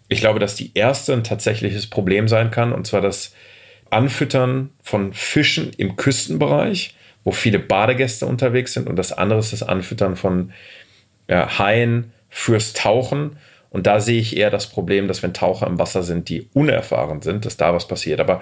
[0.07, 3.33] Ich glaube, dass die erste ein tatsächliches Problem sein kann, und zwar das
[3.89, 9.63] Anfüttern von Fischen im Küstenbereich wo viele Badegäste unterwegs sind und das andere ist das
[9.63, 10.53] Anfüttern von
[11.27, 13.37] ja, Haien fürs Tauchen.
[13.71, 17.21] Und da sehe ich eher das Problem, dass wenn Taucher im Wasser sind, die unerfahren
[17.21, 18.19] sind, dass da was passiert.
[18.19, 18.41] Aber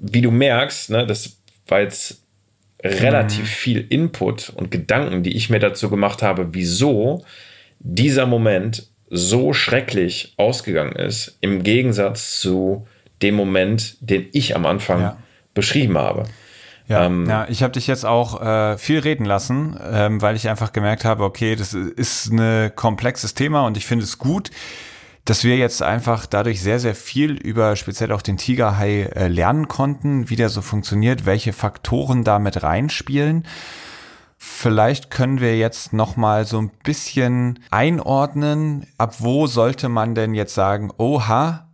[0.00, 2.24] wie du merkst, ne, das war jetzt
[2.82, 3.46] relativ mhm.
[3.46, 7.24] viel Input und Gedanken, die ich mir dazu gemacht habe, wieso
[7.78, 12.86] dieser Moment so schrecklich ausgegangen ist, im Gegensatz zu
[13.22, 15.16] den Moment, den ich am Anfang ja.
[15.54, 16.24] beschrieben habe.
[16.88, 20.48] Ja, ähm, ja ich habe dich jetzt auch äh, viel reden lassen, ähm, weil ich
[20.48, 24.50] einfach gemerkt habe, okay, das ist ein komplexes Thema und ich finde es gut,
[25.24, 29.66] dass wir jetzt einfach dadurch sehr, sehr viel über speziell auch den Tigerhai äh, lernen
[29.66, 33.44] konnten, wie der so funktioniert, welche Faktoren da mit reinspielen.
[34.38, 40.34] Vielleicht können wir jetzt noch mal so ein bisschen einordnen, ab wo sollte man denn
[40.34, 41.70] jetzt sagen, oha,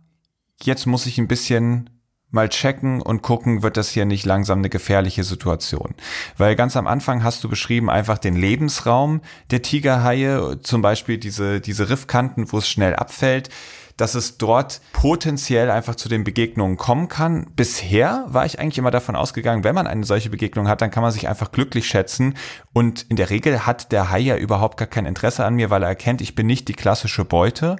[0.61, 1.89] jetzt muss ich ein bisschen
[2.33, 5.93] mal checken und gucken, wird das hier nicht langsam eine gefährliche Situation.
[6.37, 9.21] Weil ganz am Anfang hast du beschrieben einfach den Lebensraum
[9.51, 13.49] der Tigerhaie, zum Beispiel diese, diese Riffkanten, wo es schnell abfällt
[13.97, 17.47] dass es dort potenziell einfach zu den Begegnungen kommen kann.
[17.55, 21.03] Bisher war ich eigentlich immer davon ausgegangen, wenn man eine solche Begegnung hat, dann kann
[21.03, 22.35] man sich einfach glücklich schätzen.
[22.73, 25.83] Und in der Regel hat der Hai ja überhaupt gar kein Interesse an mir, weil
[25.83, 27.75] er erkennt, ich bin nicht die klassische Beute.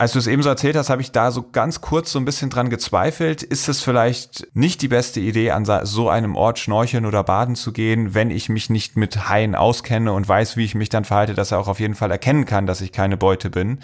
[0.00, 2.24] Als du es eben so erzählt hast, habe ich da so ganz kurz so ein
[2.24, 3.42] bisschen dran gezweifelt.
[3.42, 7.70] Ist es vielleicht nicht die beste Idee, an so einem Ort schnorcheln oder baden zu
[7.70, 11.34] gehen, wenn ich mich nicht mit Haien auskenne und weiß, wie ich mich dann verhalte,
[11.34, 13.80] dass er auch auf jeden Fall erkennen kann, dass ich keine Beute bin?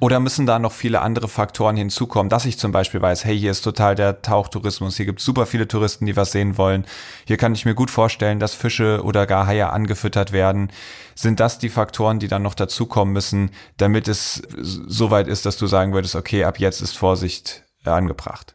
[0.00, 3.50] Oder müssen da noch viele andere Faktoren hinzukommen, dass ich zum Beispiel weiß, hey, hier
[3.50, 6.84] ist total der Tauchtourismus, hier gibt es super viele Touristen, die was sehen wollen.
[7.26, 10.70] Hier kann ich mir gut vorstellen, dass Fische oder gar Haie angefüttert werden.
[11.16, 15.56] Sind das die Faktoren, die dann noch dazukommen müssen, damit es so weit ist, dass
[15.56, 18.54] du sagen würdest, okay, ab jetzt ist Vorsicht angebracht?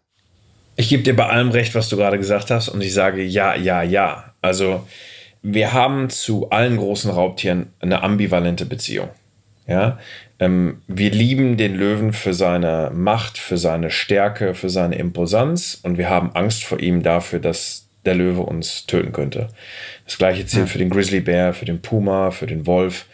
[0.76, 3.54] Ich gebe dir bei allem recht, was du gerade gesagt hast, und ich sage ja,
[3.54, 4.34] ja, ja.
[4.42, 4.88] Also
[5.42, 9.10] wir haben zu allen großen Raubtieren eine ambivalente Beziehung.
[9.68, 10.00] Ja,
[10.40, 16.10] wir lieben den Löwen für seine Macht, für seine Stärke, für seine Imposanz und wir
[16.10, 19.48] haben Angst vor ihm dafür, dass der Löwe uns töten könnte.
[20.06, 23.06] Das gleiche zählt für den Grizzlybär, für den Puma, für den Wolf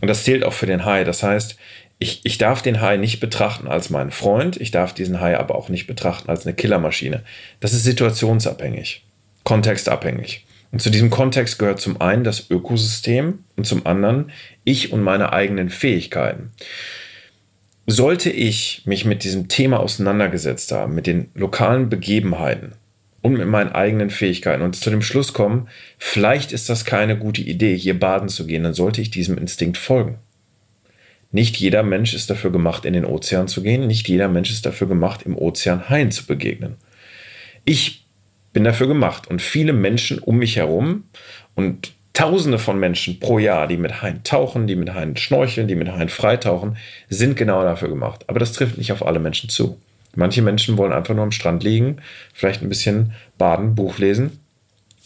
[0.00, 1.04] und das zählt auch für den Hai.
[1.04, 1.58] Das heißt,
[1.98, 5.54] ich, ich darf den Hai nicht betrachten als meinen Freund, ich darf diesen Hai aber
[5.54, 7.22] auch nicht betrachten als eine Killermaschine.
[7.60, 9.04] Das ist situationsabhängig,
[9.44, 10.44] kontextabhängig.
[10.72, 14.32] Und zu diesem Kontext gehört zum einen das Ökosystem und zum anderen
[14.64, 16.50] ich und meine eigenen Fähigkeiten.
[17.86, 22.72] Sollte ich mich mit diesem Thema auseinandergesetzt haben, mit den lokalen Begebenheiten
[23.20, 27.42] und mit meinen eigenen Fähigkeiten und zu dem Schluss kommen, vielleicht ist das keine gute
[27.42, 30.18] Idee, hier baden zu gehen, dann sollte ich diesem Instinkt folgen.
[31.32, 33.86] Nicht jeder Mensch ist dafür gemacht, in den Ozean zu gehen.
[33.86, 36.76] Nicht jeder Mensch ist dafür gemacht, im Ozean Haien zu begegnen.
[37.64, 38.01] Ich
[38.52, 39.28] bin dafür gemacht.
[39.28, 41.04] Und viele Menschen um mich herum
[41.54, 45.74] und Tausende von Menschen pro Jahr, die mit Haien tauchen, die mit Haien schnorcheln, die
[45.74, 46.76] mit Haien freitauchen,
[47.08, 48.24] sind genau dafür gemacht.
[48.26, 49.80] Aber das trifft nicht auf alle Menschen zu.
[50.14, 52.02] Manche Menschen wollen einfach nur am Strand liegen,
[52.34, 54.40] vielleicht ein bisschen baden, Buch lesen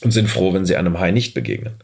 [0.03, 1.75] und sind froh, wenn sie einem Hai nicht begegnen.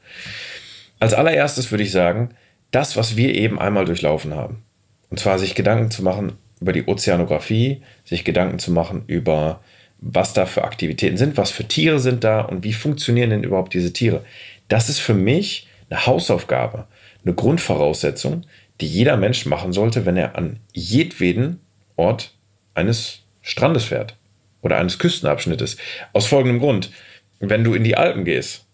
[0.98, 2.30] Als allererstes würde ich sagen,
[2.72, 4.64] das, was wir eben einmal durchlaufen haben,
[5.08, 9.60] und zwar sich Gedanken zu machen über die Ozeanographie, sich Gedanken zu machen über
[10.02, 13.72] was da für Aktivitäten sind, was für Tiere sind da und wie funktionieren denn überhaupt
[13.72, 14.24] diese Tiere.
[14.68, 16.86] Das ist für mich eine Hausaufgabe,
[17.24, 18.44] eine Grundvoraussetzung,
[18.80, 21.60] die jeder Mensch machen sollte, wenn er an jedweden
[21.96, 22.34] Ort
[22.74, 24.16] eines Strandes fährt
[24.60, 25.76] oder eines Küstenabschnittes.
[26.12, 26.90] Aus folgendem Grund,
[27.38, 28.66] wenn du in die Alpen gehst,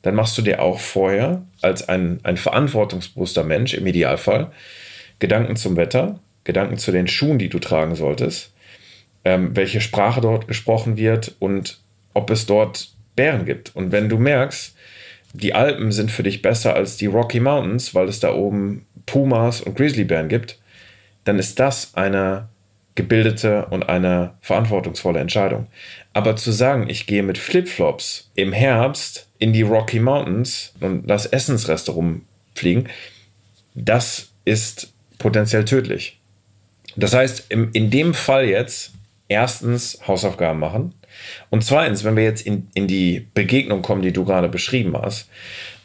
[0.00, 4.50] dann machst du dir auch vorher als ein, ein verantwortungsbewusster Mensch im Idealfall
[5.18, 8.51] Gedanken zum Wetter, Gedanken zu den Schuhen, die du tragen solltest,
[9.24, 11.78] ähm, welche Sprache dort gesprochen wird und
[12.14, 13.74] ob es dort Bären gibt.
[13.74, 14.74] Und wenn du merkst,
[15.34, 19.60] die Alpen sind für dich besser als die Rocky Mountains, weil es da oben Pumas
[19.60, 20.58] und Grizzlybären gibt,
[21.24, 22.48] dann ist das eine
[22.94, 25.66] gebildete und eine verantwortungsvolle Entscheidung.
[26.12, 31.24] Aber zu sagen, ich gehe mit Flipflops im Herbst in die Rocky Mountains und lass
[31.24, 32.88] Essensreste rumfliegen,
[33.74, 36.20] das ist potenziell tödlich.
[36.96, 38.92] Das heißt, in dem Fall jetzt
[39.32, 40.94] erstens Hausaufgaben machen.
[41.50, 45.28] Und zweitens, wenn wir jetzt in, in die Begegnung kommen, die du gerade beschrieben hast,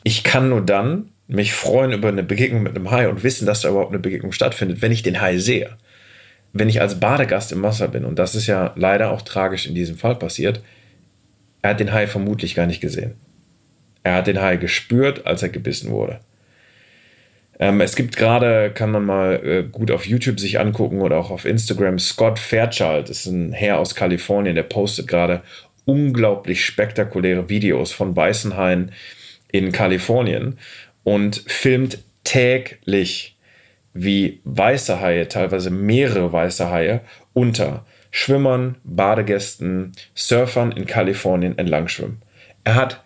[0.04, 3.62] ich kann nur dann mich freuen über eine Begegnung mit einem Hai und wissen, dass
[3.62, 5.76] da überhaupt eine Begegnung stattfindet, wenn ich den Hai sehe.
[6.54, 9.76] Wenn ich als Badegast im Wasser bin, und das ist ja leider auch tragisch in
[9.76, 10.62] diesem Fall passiert,
[11.62, 13.16] er hat den Hai vermutlich gar nicht gesehen.
[14.04, 16.22] Er hat den Hai gespürt, als er gebissen wurde.
[17.60, 21.32] Ähm, es gibt gerade, kann man mal äh, gut auf YouTube sich angucken oder auch
[21.32, 25.42] auf Instagram, Scott Fairchild, ist ein Herr aus Kalifornien, der postet gerade
[25.86, 28.92] unglaublich spektakuläre Videos von weißen Haien
[29.52, 30.60] in Kalifornien
[31.04, 33.38] und filmt täglich,
[33.94, 37.02] wie weiße Haie, teilweise mehrere weiße Haie,
[37.34, 42.22] unter Schwimmern, Badegästen, Surfern in Kalifornien entlang schwimmen.
[42.64, 43.04] Er hat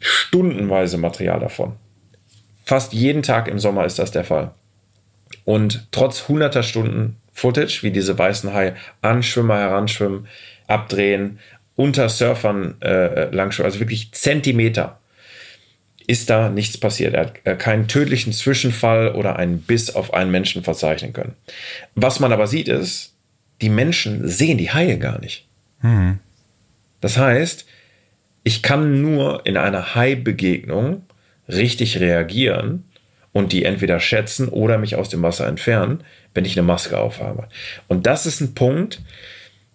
[0.00, 1.76] stundenweise Material davon.
[2.64, 4.52] Fast jeden Tag im Sommer ist das der Fall.
[5.44, 10.28] Und trotz hunderter Stunden Footage, wie diese weißen Haie an Schwimmer heranschwimmen,
[10.66, 11.38] abdrehen,
[11.74, 14.98] unter Surfern äh, langschwimmen, also wirklich Zentimeter
[16.06, 17.14] ist da nichts passiert.
[17.14, 21.34] Er hat äh, keinen tödlichen Zwischenfall oder einen Biss auf einen Menschen verzeichnen können.
[21.94, 23.14] Was man aber sieht ist,
[23.60, 25.46] die Menschen sehen die Haie gar nicht.
[25.80, 26.18] Mhm.
[27.00, 27.66] Das heißt,
[28.44, 31.04] ich kann nur in einer Hai-Begegnung
[31.52, 32.84] richtig reagieren
[33.32, 37.48] und die entweder schätzen oder mich aus dem Wasser entfernen, wenn ich eine Maske aufhabe.
[37.88, 39.00] Und das ist ein Punkt,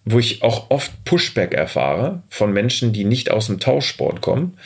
[0.04, 4.56] wo ich auch oft Pushback erfahre von Menschen, die nicht aus dem Tauchsport kommen.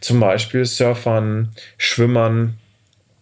[0.00, 2.58] Zum Beispiel Surfern, Schwimmern,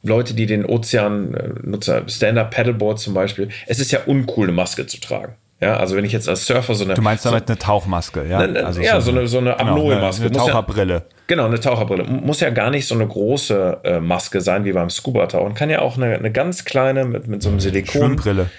[0.03, 3.49] Leute, die den Ozean äh, nutzen, Stand-Up Paddleboard zum Beispiel.
[3.67, 5.35] Es ist ja uncool, eine Maske zu tragen.
[5.61, 6.95] Ja, also wenn ich jetzt als Surfer so eine.
[6.95, 8.47] Du meinst damit so, eine Tauchmaske, ja?
[8.47, 10.27] Ne, also ja, so eine, so eine genau, Apnoe-Maske.
[10.27, 10.95] Eine, eine Taucherbrille.
[10.95, 12.05] Ja, genau, eine Taucherbrille.
[12.05, 15.55] Muss ja gar nicht so eine große äh, Maske sein wie beim Scuba-Tauchen.
[15.55, 18.03] Kann ja auch eine, eine ganz kleine mit, mit so einem Silikon.
[18.03, 18.51] Schwimmbrille.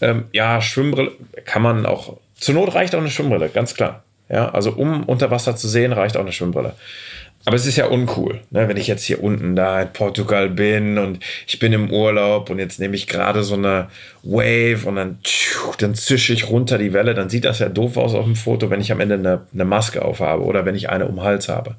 [0.00, 1.12] Ähm, ja, Schwimmbrille
[1.44, 2.16] kann man auch.
[2.34, 4.02] Zur Not reicht auch eine Schwimmbrille, ganz klar.
[4.28, 6.74] Ja, also um unter Wasser zu sehen, reicht auch eine Schwimmbrille.
[7.46, 8.68] Aber es ist ja uncool, ne?
[8.68, 12.58] wenn ich jetzt hier unten da in Portugal bin und ich bin im Urlaub und
[12.58, 13.88] jetzt nehme ich gerade so eine
[14.22, 15.18] Wave und dann,
[15.78, 18.68] dann zische ich runter die Welle, dann sieht das ja doof aus auf dem Foto,
[18.68, 21.48] wenn ich am Ende eine, eine Maske aufhabe oder wenn ich eine um den Hals
[21.48, 21.76] habe.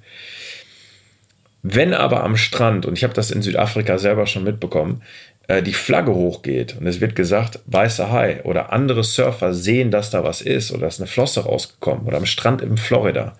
[1.61, 5.03] Wenn aber am Strand, und ich habe das in Südafrika selber schon mitbekommen,
[5.47, 10.09] äh, die Flagge hochgeht und es wird gesagt, weißer Hai oder andere Surfer sehen, dass
[10.09, 13.33] da was ist oder dass eine Flosse rausgekommen oder am Strand in Florida,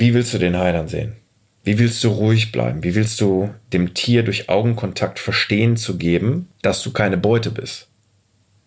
[0.00, 1.14] wie willst du den Hai dann sehen?
[1.64, 2.82] Wie willst du ruhig bleiben?
[2.82, 7.88] Wie willst du dem Tier durch Augenkontakt verstehen zu geben, dass du keine Beute bist?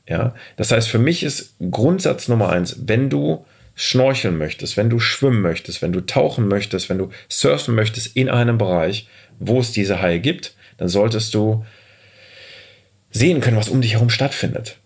[0.07, 4.99] Ja, das heißt, für mich ist Grundsatz Nummer eins, wenn du schnorcheln möchtest, wenn du
[4.99, 9.07] schwimmen möchtest, wenn du tauchen möchtest, wenn du surfen möchtest in einem Bereich,
[9.39, 11.65] wo es diese Haie gibt, dann solltest du
[13.09, 14.77] sehen können, was um dich herum stattfindet.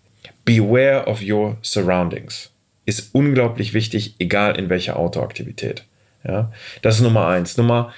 [0.44, 2.50] Beware of your surroundings
[2.84, 5.84] ist unglaublich wichtig, egal in welcher Outdoor-Aktivität.
[6.26, 6.50] Ja,
[6.82, 7.56] das ist Nummer eins.
[7.56, 7.92] Nummer,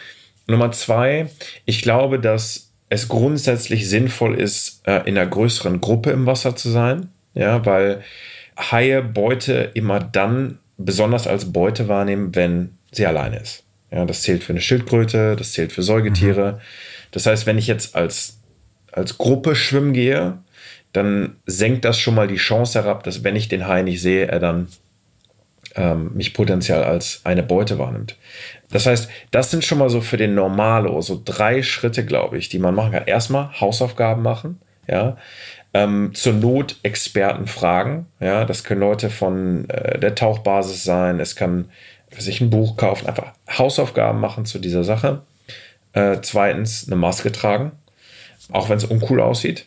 [0.46, 1.28] Nummer zwei,
[1.64, 6.70] ich glaube, dass es grundsätzlich sinnvoll ist, äh, in einer größeren Gruppe im Wasser zu
[6.70, 7.10] sein.
[7.34, 8.02] Ja, weil
[8.58, 13.64] Haie Beute immer dann besonders als Beute wahrnehmen, wenn sie alleine ist.
[13.90, 16.52] Ja, das zählt für eine Schildkröte, das zählt für Säugetiere.
[16.52, 16.58] Mhm.
[17.10, 18.40] Das heißt, wenn ich jetzt als,
[18.92, 20.38] als Gruppe schwimmen gehe,
[20.92, 24.26] dann senkt das schon mal die Chance herab, dass wenn ich den Hai nicht sehe,
[24.26, 24.68] er dann
[25.78, 28.16] ähm, mich potenziell als eine Beute wahrnimmt.
[28.70, 32.48] Das heißt, das sind schon mal so für den Normalo so drei Schritte, glaube ich,
[32.48, 33.06] die man machen kann.
[33.06, 35.16] Erstmal Hausaufgaben machen, ja.
[35.74, 38.44] Ähm, zur Not Experten fragen, ja.
[38.44, 41.20] Das können Leute von äh, der Tauchbasis sein.
[41.20, 41.66] Es kann
[42.16, 45.22] sich ein Buch kaufen, einfach Hausaufgaben machen zu dieser Sache.
[45.92, 47.72] Äh, zweitens eine Maske tragen,
[48.50, 49.66] auch wenn es uncool aussieht.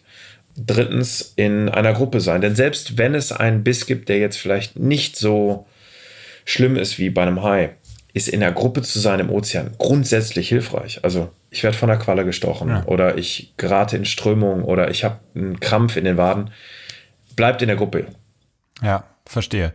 [0.58, 4.78] Drittens in einer Gruppe sein, denn selbst wenn es einen Biss gibt, der jetzt vielleicht
[4.78, 5.66] nicht so
[6.46, 7.76] schlimm ist wie bei einem Hai,
[8.14, 11.04] ist in der Gruppe zu sein im Ozean grundsätzlich hilfreich.
[11.04, 12.86] Also ich werde von der Qualle gestochen ja.
[12.86, 16.52] oder ich gerate in Strömung oder ich habe einen Krampf in den Waden.
[17.36, 18.08] Bleibt in der Gruppe.
[18.82, 19.72] Ja, verstehe.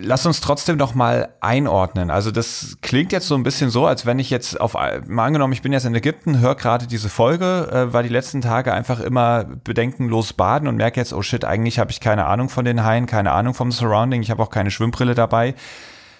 [0.00, 2.10] Lass uns trotzdem noch mal einordnen.
[2.10, 5.52] Also das klingt jetzt so ein bisschen so, als wenn ich jetzt auf, mal angenommen,
[5.52, 9.00] ich bin jetzt in Ägypten, höre gerade diese Folge, äh, war die letzten Tage einfach
[9.00, 12.84] immer bedenkenlos baden und merke jetzt, oh shit, eigentlich habe ich keine Ahnung von den
[12.84, 15.56] Haien, keine Ahnung vom Surrounding, ich habe auch keine Schwimmbrille dabei.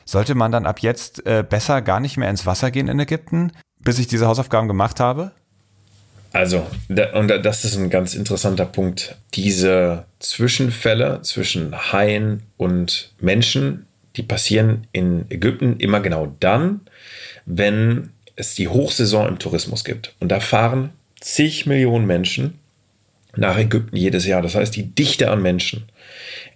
[0.05, 3.53] Sollte man dann ab jetzt äh, besser gar nicht mehr ins Wasser gehen in Ägypten,
[3.79, 5.31] bis ich diese Hausaufgaben gemacht habe?
[6.33, 6.67] Also,
[7.15, 9.17] und das ist ein ganz interessanter Punkt.
[9.35, 16.81] Diese Zwischenfälle zwischen Haien und Menschen, die passieren in Ägypten immer genau dann,
[17.47, 20.15] wenn es die Hochsaison im Tourismus gibt.
[20.21, 22.59] Und da fahren zig Millionen Menschen
[23.35, 24.43] nach Ägypten jedes Jahr.
[24.43, 25.89] Das heißt, die Dichte an Menschen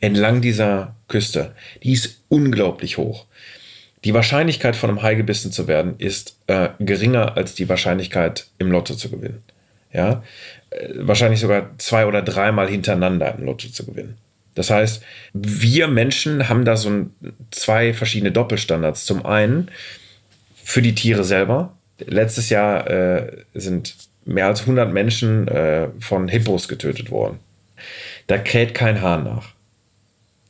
[0.00, 3.26] entlang dieser Küste, die ist unglaublich hoch.
[4.04, 8.70] Die Wahrscheinlichkeit von einem Hai gebissen zu werden ist äh, geringer als die Wahrscheinlichkeit im
[8.70, 9.42] Lotto zu gewinnen
[9.92, 10.22] ja,
[10.70, 14.16] äh, wahrscheinlich sogar zwei oder dreimal hintereinander im Lotto zu gewinnen.
[14.54, 17.14] Das heißt, wir Menschen haben da so ein,
[17.50, 19.06] zwei verschiedene Doppelstandards.
[19.06, 19.70] Zum einen
[20.62, 21.76] für die Tiere selber.
[21.98, 27.38] Letztes Jahr äh, sind mehr als 100 Menschen äh, von Hippos getötet worden.
[28.26, 29.54] Da kräht kein Hahn nach.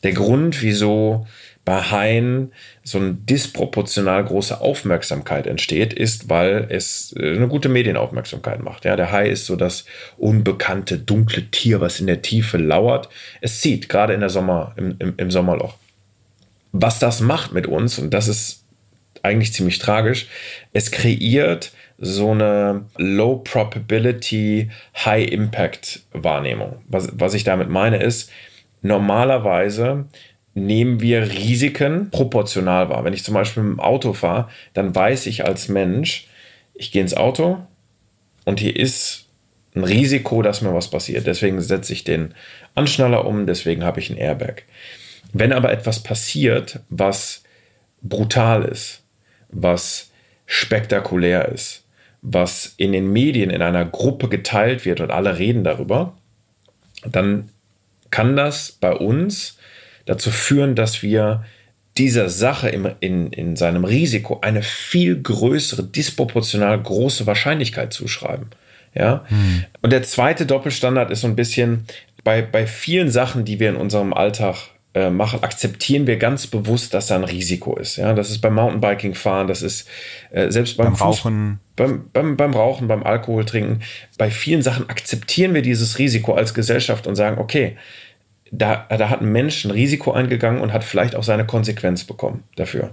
[0.02, 1.26] Der Grund, wieso
[1.64, 2.52] bei Haien
[2.82, 8.84] so eine disproportional große Aufmerksamkeit entsteht, ist, weil es äh, eine gute Medienaufmerksamkeit macht.
[8.84, 9.84] Ja, der Hai ist so das
[10.16, 13.08] unbekannte, dunkle Tier, was in der Tiefe lauert.
[13.40, 15.76] Es zieht, gerade in der Sommer, im, im, im Sommerloch.
[16.72, 18.64] Was das macht mit uns, und das ist
[19.22, 20.26] eigentlich ziemlich tragisch,
[20.72, 24.70] es kreiert so eine Low Probability,
[25.04, 26.82] High Impact Wahrnehmung.
[26.88, 28.30] Was, was ich damit meine ist,
[28.80, 30.06] normalerweise
[30.54, 33.04] nehmen wir Risiken proportional wahr.
[33.04, 36.28] Wenn ich zum Beispiel mit dem Auto fahre, dann weiß ich als Mensch,
[36.74, 37.58] ich gehe ins Auto
[38.44, 39.28] und hier ist
[39.74, 41.26] ein Risiko, dass mir was passiert.
[41.26, 42.34] Deswegen setze ich den
[42.74, 44.64] Anschnaller um, deswegen habe ich ein Airbag.
[45.32, 47.42] Wenn aber etwas passiert, was
[48.02, 49.02] brutal ist,
[49.48, 50.10] was
[50.44, 51.84] spektakulär ist,
[52.20, 56.16] was in den Medien in einer Gruppe geteilt wird und alle reden darüber,
[57.04, 57.48] dann
[58.10, 59.58] kann das bei uns
[60.06, 61.44] dazu führen, dass wir
[61.98, 68.46] dieser Sache im, in, in seinem Risiko eine viel größere, disproportional große Wahrscheinlichkeit zuschreiben.
[68.94, 69.24] Ja?
[69.28, 69.64] Hm.
[69.82, 71.84] Und der zweite Doppelstandard ist so ein bisschen,
[72.24, 74.56] bei, bei vielen Sachen, die wir in unserem Alltag
[74.94, 77.96] äh, machen, akzeptieren wir ganz bewusst, dass da ein Risiko ist.
[77.96, 79.88] Ja, das ist beim Mountainbiking fahren, das ist
[80.30, 81.60] äh, selbst beim, beim Rauchen.
[81.76, 83.80] Beim, beim, beim Rauchen, beim Alkohol trinken.
[84.18, 87.76] Bei vielen Sachen akzeptieren wir dieses Risiko als Gesellschaft und sagen, okay,
[88.54, 92.44] da, da hat ein Mensch ein Risiko eingegangen und hat vielleicht auch seine Konsequenz bekommen
[92.54, 92.92] dafür.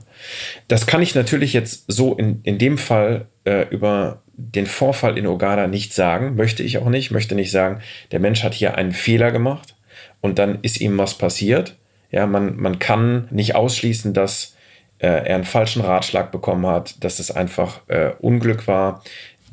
[0.69, 5.27] Das kann ich natürlich jetzt so in, in dem Fall äh, über den Vorfall in
[5.27, 7.81] Ogada nicht sagen, möchte ich auch nicht, möchte nicht sagen,
[8.13, 9.75] der Mensch hat hier einen Fehler gemacht
[10.21, 11.75] und dann ist ihm was passiert.
[12.09, 14.55] Ja, man, man kann nicht ausschließen, dass
[14.99, 19.03] äh, er einen falschen Ratschlag bekommen hat, dass es einfach äh, Unglück war.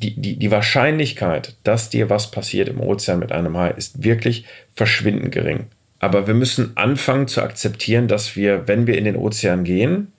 [0.01, 4.45] Die, die, die Wahrscheinlichkeit, dass dir was passiert im Ozean mit einem Hai, ist wirklich
[4.73, 5.67] verschwindend gering.
[5.99, 10.11] Aber wir müssen anfangen zu akzeptieren, dass wir, wenn wir in den Ozean gehen,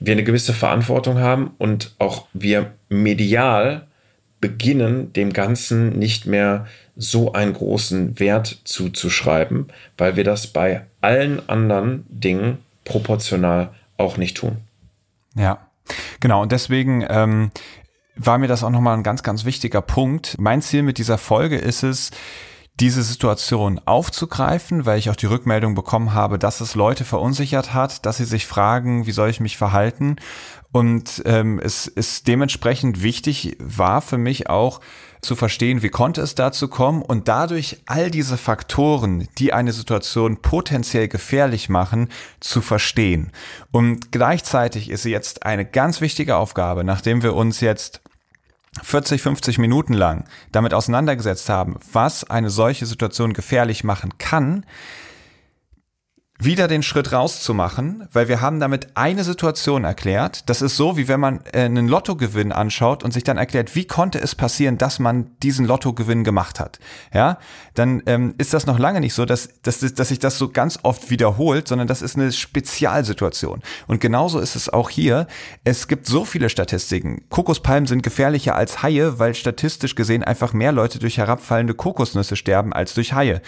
[0.00, 3.86] wir eine gewisse Verantwortung haben und auch wir medial
[4.40, 6.66] beginnen, dem Ganzen nicht mehr
[6.96, 14.36] so einen großen Wert zuzuschreiben, weil wir das bei allen anderen Dingen proportional auch nicht
[14.36, 14.56] tun.
[15.34, 15.66] Ja,
[16.20, 16.42] genau.
[16.42, 17.50] Und deswegen ähm,
[18.16, 20.36] war mir das auch nochmal ein ganz, ganz wichtiger Punkt.
[20.38, 22.10] Mein Ziel mit dieser Folge ist es,
[22.80, 28.06] diese Situation aufzugreifen, weil ich auch die Rückmeldung bekommen habe, dass es Leute verunsichert hat,
[28.06, 30.16] dass sie sich fragen, wie soll ich mich verhalten?
[30.72, 34.80] Und ähm, es ist dementsprechend wichtig war für mich auch
[35.20, 40.38] zu verstehen, wie konnte es dazu kommen und dadurch all diese Faktoren, die eine Situation
[40.42, 42.08] potenziell gefährlich machen,
[42.40, 43.30] zu verstehen.
[43.70, 48.01] Und gleichzeitig ist jetzt eine ganz wichtige Aufgabe, nachdem wir uns jetzt
[48.80, 54.64] 40, 50 Minuten lang damit auseinandergesetzt haben, was eine solche Situation gefährlich machen kann,
[56.44, 60.48] wieder den Schritt rauszumachen, weil wir haben damit eine Situation erklärt.
[60.48, 63.86] Das ist so, wie wenn man äh, einen Lottogewinn anschaut und sich dann erklärt, wie
[63.86, 66.78] konnte es passieren, dass man diesen Lottogewinn gemacht hat.
[67.12, 67.38] Ja,
[67.74, 70.78] dann ähm, ist das noch lange nicht so, dass, dass, dass sich das so ganz
[70.82, 73.62] oft wiederholt, sondern das ist eine Spezialsituation.
[73.86, 75.26] Und genauso ist es auch hier.
[75.64, 77.24] Es gibt so viele Statistiken.
[77.28, 82.72] Kokospalmen sind gefährlicher als Haie, weil statistisch gesehen einfach mehr Leute durch herabfallende Kokosnüsse sterben
[82.72, 83.42] als durch Haie.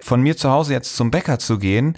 [0.00, 1.96] Von mir zu Hause jetzt zum Bäcker zu gehen,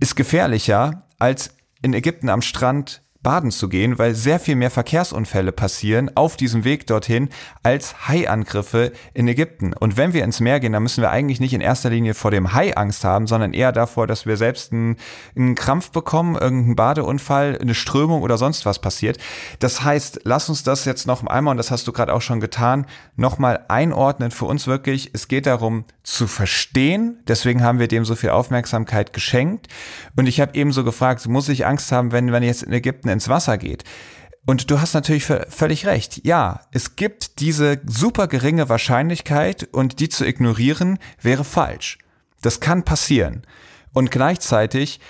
[0.00, 5.50] ist gefährlicher, als in Ägypten am Strand baden zu gehen, weil sehr viel mehr Verkehrsunfälle
[5.50, 7.30] passieren auf diesem Weg dorthin
[7.64, 9.74] als Haiangriffe in Ägypten.
[9.74, 12.30] Und wenn wir ins Meer gehen, dann müssen wir eigentlich nicht in erster Linie vor
[12.30, 14.96] dem Hai Angst haben, sondern eher davor, dass wir selbst einen,
[15.34, 19.18] einen Krampf bekommen, irgendeinen Badeunfall, eine Strömung oder sonst was passiert.
[19.58, 22.38] Das heißt, lass uns das jetzt noch einmal, und das hast du gerade auch schon
[22.38, 25.10] getan, nochmal einordnen für uns wirklich.
[25.14, 29.68] Es geht darum zu verstehen, deswegen haben wir dem so viel Aufmerksamkeit geschenkt.
[30.14, 33.08] Und ich habe eben so gefragt, muss ich Angst haben, wenn, wenn jetzt in Ägypten
[33.14, 33.84] ins Wasser geht.
[34.46, 36.20] Und du hast natürlich völlig recht.
[36.24, 41.98] Ja, es gibt diese super geringe Wahrscheinlichkeit und die zu ignorieren wäre falsch.
[42.42, 43.46] Das kann passieren.
[43.94, 45.00] Und gleichzeitig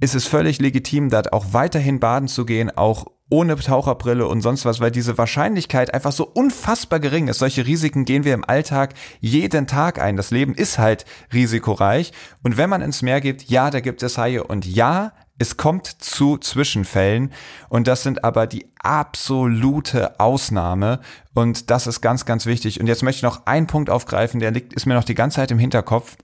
[0.00, 4.64] ist es völlig legitim, dort auch weiterhin baden zu gehen, auch ohne Taucherbrille und sonst
[4.64, 7.38] was, weil diese Wahrscheinlichkeit einfach so unfassbar gering ist.
[7.38, 10.16] Solche Risiken gehen wir im Alltag jeden Tag ein.
[10.16, 12.12] Das Leben ist halt risikoreich.
[12.42, 15.86] Und wenn man ins Meer geht, ja, da gibt es Haie und ja, es kommt
[15.86, 17.32] zu Zwischenfällen
[17.68, 21.00] und das sind aber die absolute Ausnahme
[21.34, 22.80] und das ist ganz, ganz wichtig.
[22.80, 25.36] Und jetzt möchte ich noch einen Punkt aufgreifen, der liegt, ist mir noch die ganze
[25.36, 26.16] Zeit im Hinterkopf.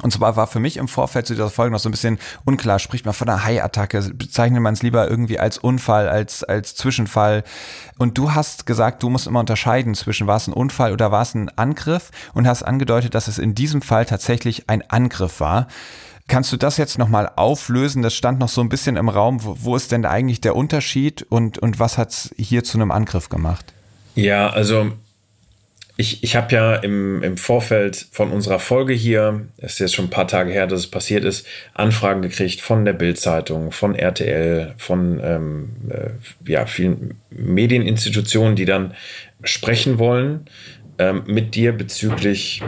[0.00, 2.78] Und zwar war für mich im Vorfeld zu dieser Folge noch so ein bisschen unklar,
[2.78, 7.44] spricht man von einer Hai-Attacke, bezeichnet man es lieber irgendwie als Unfall, als, als Zwischenfall.
[7.98, 11.20] Und du hast gesagt, du musst immer unterscheiden zwischen war es ein Unfall oder war
[11.20, 15.66] es ein Angriff und hast angedeutet, dass es in diesem Fall tatsächlich ein Angriff war.
[16.28, 18.02] Kannst du das jetzt nochmal auflösen?
[18.02, 19.44] Das stand noch so ein bisschen im Raum.
[19.44, 22.90] Wo, wo ist denn eigentlich der Unterschied und, und was hat es hier zu einem
[22.90, 23.72] Angriff gemacht?
[24.14, 24.92] Ja, also
[25.96, 30.06] ich, ich habe ja im, im Vorfeld von unserer Folge hier, es ist jetzt schon
[30.06, 34.74] ein paar Tage her, dass es passiert ist, Anfragen gekriegt von der Bild-Zeitung, von RTL,
[34.78, 38.94] von ähm, äh, ja, vielen Medieninstitutionen, die dann
[39.44, 40.46] sprechen wollen
[40.98, 42.62] ähm, mit dir bezüglich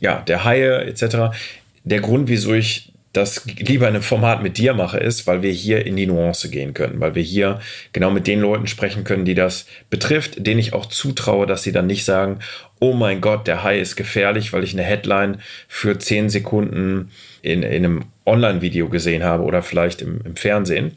[0.00, 1.36] ja, der Haie etc.
[1.84, 5.52] Der Grund, wieso ich das lieber in einem Format mit dir mache, ist, weil wir
[5.52, 7.60] hier in die Nuance gehen können, weil wir hier
[7.92, 11.70] genau mit den Leuten sprechen können, die das betrifft, denen ich auch zutraue, dass sie
[11.70, 12.40] dann nicht sagen,
[12.80, 17.10] oh mein Gott, der Hai ist gefährlich, weil ich eine Headline für 10 Sekunden
[17.42, 20.92] in, in einem Online-Video gesehen habe oder vielleicht im, im Fernsehen.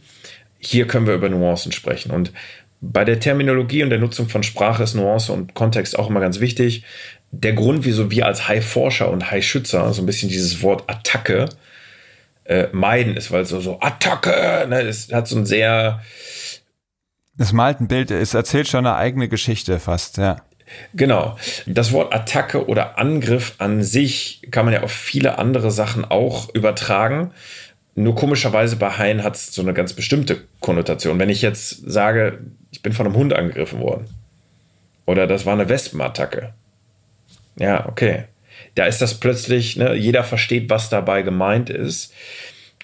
[0.58, 2.12] Hier können wir über Nuancen sprechen.
[2.12, 2.32] Und
[2.82, 6.40] bei der Terminologie und der Nutzung von Sprache ist Nuance und Kontext auch immer ganz
[6.40, 6.84] wichtig.
[7.32, 11.50] Der Grund, wieso wir als Hai-Forscher und Hai-Schützer so ein bisschen dieses Wort Attacke
[12.46, 16.02] äh, meiden ist, weil so, so Attacke, ne, es hat so ein sehr.
[17.38, 20.38] Es malt ein Bild, es erzählt schon eine eigene Geschichte fast, ja.
[20.94, 21.38] Genau.
[21.66, 26.54] Das Wort Attacke oder Angriff an sich kann man ja auf viele andere Sachen auch
[26.54, 27.32] übertragen.
[27.96, 31.20] Nur komischerweise bei Haien hat es so eine ganz bestimmte Konnotation.
[31.20, 32.40] Wenn ich jetzt sage,
[32.72, 34.08] ich bin von einem Hund angegriffen worden
[35.06, 36.54] oder das war eine Wespenattacke.
[37.60, 38.26] Ja, okay
[38.78, 42.14] da ist das plötzlich, ne, jeder versteht, was dabei gemeint ist.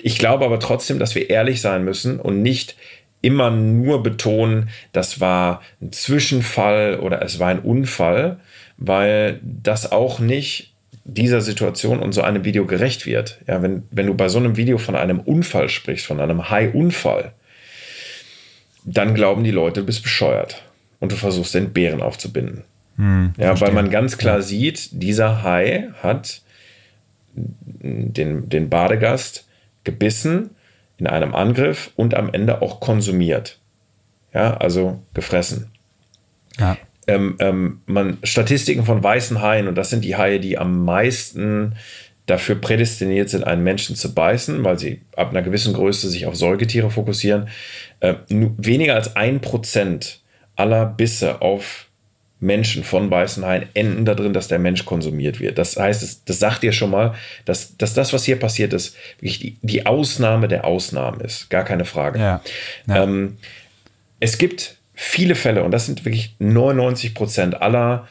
[0.01, 2.75] Ich glaube aber trotzdem, dass wir ehrlich sein müssen und nicht
[3.21, 8.39] immer nur betonen, das war ein Zwischenfall oder es war ein Unfall,
[8.77, 10.73] weil das auch nicht
[11.05, 13.39] dieser Situation und so einem Video gerecht wird.
[13.47, 17.33] Ja, wenn, wenn du bei so einem Video von einem Unfall sprichst, von einem High-Unfall,
[18.83, 20.63] dann glauben die Leute, du bist bescheuert
[20.99, 22.63] und du versuchst den Bären aufzubinden.
[22.97, 23.67] Hm, ja, verstehe.
[23.67, 26.41] weil man ganz klar sieht, dieser Hai hat
[27.33, 29.47] den, den Badegast
[29.83, 30.51] gebissen
[30.97, 33.59] in einem Angriff und am Ende auch konsumiert.
[34.33, 35.71] Ja, also gefressen.
[36.59, 36.77] Ja.
[37.07, 41.75] Ähm, ähm, man, Statistiken von weißen Haien, und das sind die Haie, die am meisten
[42.25, 46.35] dafür prädestiniert sind, einen Menschen zu beißen, weil sie ab einer gewissen Größe sich auf
[46.35, 47.49] Säugetiere fokussieren.
[47.99, 50.21] Äh, weniger als ein Prozent
[50.55, 51.89] aller Bisse auf
[52.43, 55.57] Menschen von weißen Haien enden darin, dass der Mensch konsumiert wird.
[55.57, 57.15] Das heißt, das, das sagt ihr schon mal,
[57.45, 61.49] dass, dass das, was hier passiert ist, wirklich die, die Ausnahme der Ausnahme ist.
[61.49, 62.19] Gar keine Frage.
[62.19, 62.41] Ja.
[62.87, 63.03] Ja.
[63.03, 63.37] Ähm,
[64.19, 68.07] es gibt viele Fälle, und das sind wirklich 99 Prozent aller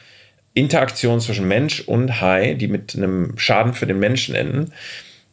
[0.55, 4.73] Interaktionen zwischen Mensch und Hai, die mit einem Schaden für den Menschen enden,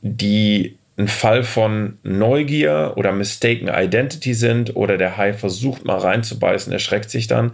[0.03, 6.73] die ein Fall von Neugier oder mistaken Identity sind oder der Hai versucht mal reinzubeißen,
[6.73, 7.53] erschreckt sich dann.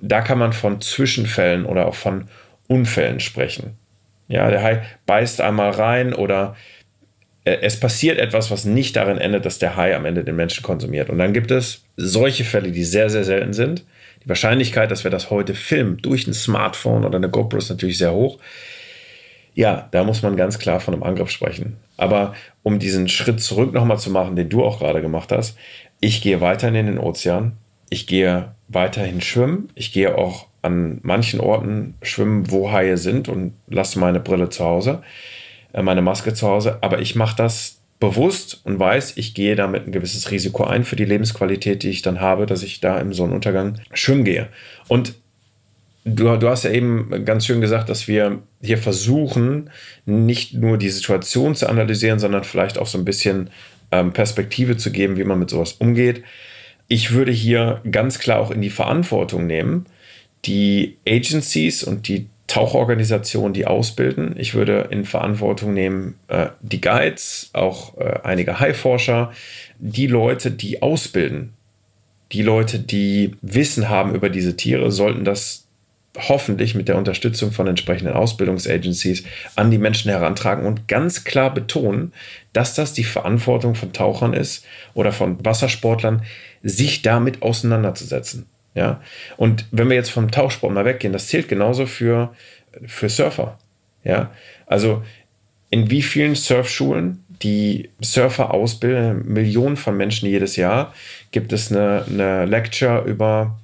[0.00, 2.28] Da kann man von Zwischenfällen oder auch von
[2.68, 3.78] Unfällen sprechen.
[4.28, 6.56] Ja, der Hai beißt einmal rein oder
[7.44, 10.62] äh, es passiert etwas, was nicht darin endet, dass der Hai am Ende den Menschen
[10.62, 11.08] konsumiert.
[11.08, 13.84] Und dann gibt es solche Fälle, die sehr, sehr selten sind.
[14.24, 17.98] Die Wahrscheinlichkeit, dass wir das heute filmen durch ein Smartphone oder eine GoPro ist natürlich
[17.98, 18.38] sehr hoch.
[19.54, 21.76] Ja, da muss man ganz klar von einem Angriff sprechen.
[21.96, 25.56] Aber um diesen Schritt zurück nochmal zu machen, den du auch gerade gemacht hast,
[26.00, 27.56] ich gehe weiterhin in den Ozean,
[27.88, 33.54] ich gehe weiterhin schwimmen, ich gehe auch an manchen Orten schwimmen, wo Haie sind und
[33.68, 35.02] lasse meine Brille zu Hause,
[35.72, 39.86] äh, meine Maske zu Hause, aber ich mache das bewusst und weiß, ich gehe damit
[39.86, 43.12] ein gewisses Risiko ein für die Lebensqualität, die ich dann habe, dass ich da im
[43.12, 44.48] Sonnenuntergang schwimmen gehe.
[44.88, 45.14] Und
[46.08, 49.70] Du, du hast ja eben ganz schön gesagt, dass wir hier versuchen,
[50.04, 53.50] nicht nur die Situation zu analysieren, sondern vielleicht auch so ein bisschen
[53.90, 56.22] ähm, Perspektive zu geben, wie man mit sowas umgeht.
[56.88, 59.86] Ich würde hier ganz klar auch in die Verantwortung nehmen,
[60.44, 64.34] die Agencies und die Tauchorganisationen, die ausbilden.
[64.38, 69.32] Ich würde in Verantwortung nehmen äh, die Guides, auch äh, einige Haiforscher,
[69.78, 71.54] die Leute, die ausbilden.
[72.32, 75.66] Die Leute, die Wissen haben über diese Tiere, sollten das
[76.16, 79.24] hoffentlich mit der Unterstützung von entsprechenden Ausbildungsagencies
[79.54, 82.12] an die Menschen herantragen und ganz klar betonen,
[82.52, 84.64] dass das die Verantwortung von Tauchern ist
[84.94, 86.22] oder von Wassersportlern,
[86.62, 88.46] sich damit auseinanderzusetzen.
[88.74, 89.00] Ja?
[89.36, 92.34] Und wenn wir jetzt vom Tauchsport mal weggehen, das zählt genauso für,
[92.86, 93.58] für Surfer.
[94.04, 94.30] Ja?
[94.66, 95.02] Also
[95.70, 100.94] in wie vielen Surfschulen, die Surfer ausbilden, Millionen von Menschen jedes Jahr,
[101.32, 103.58] gibt es eine, eine Lecture über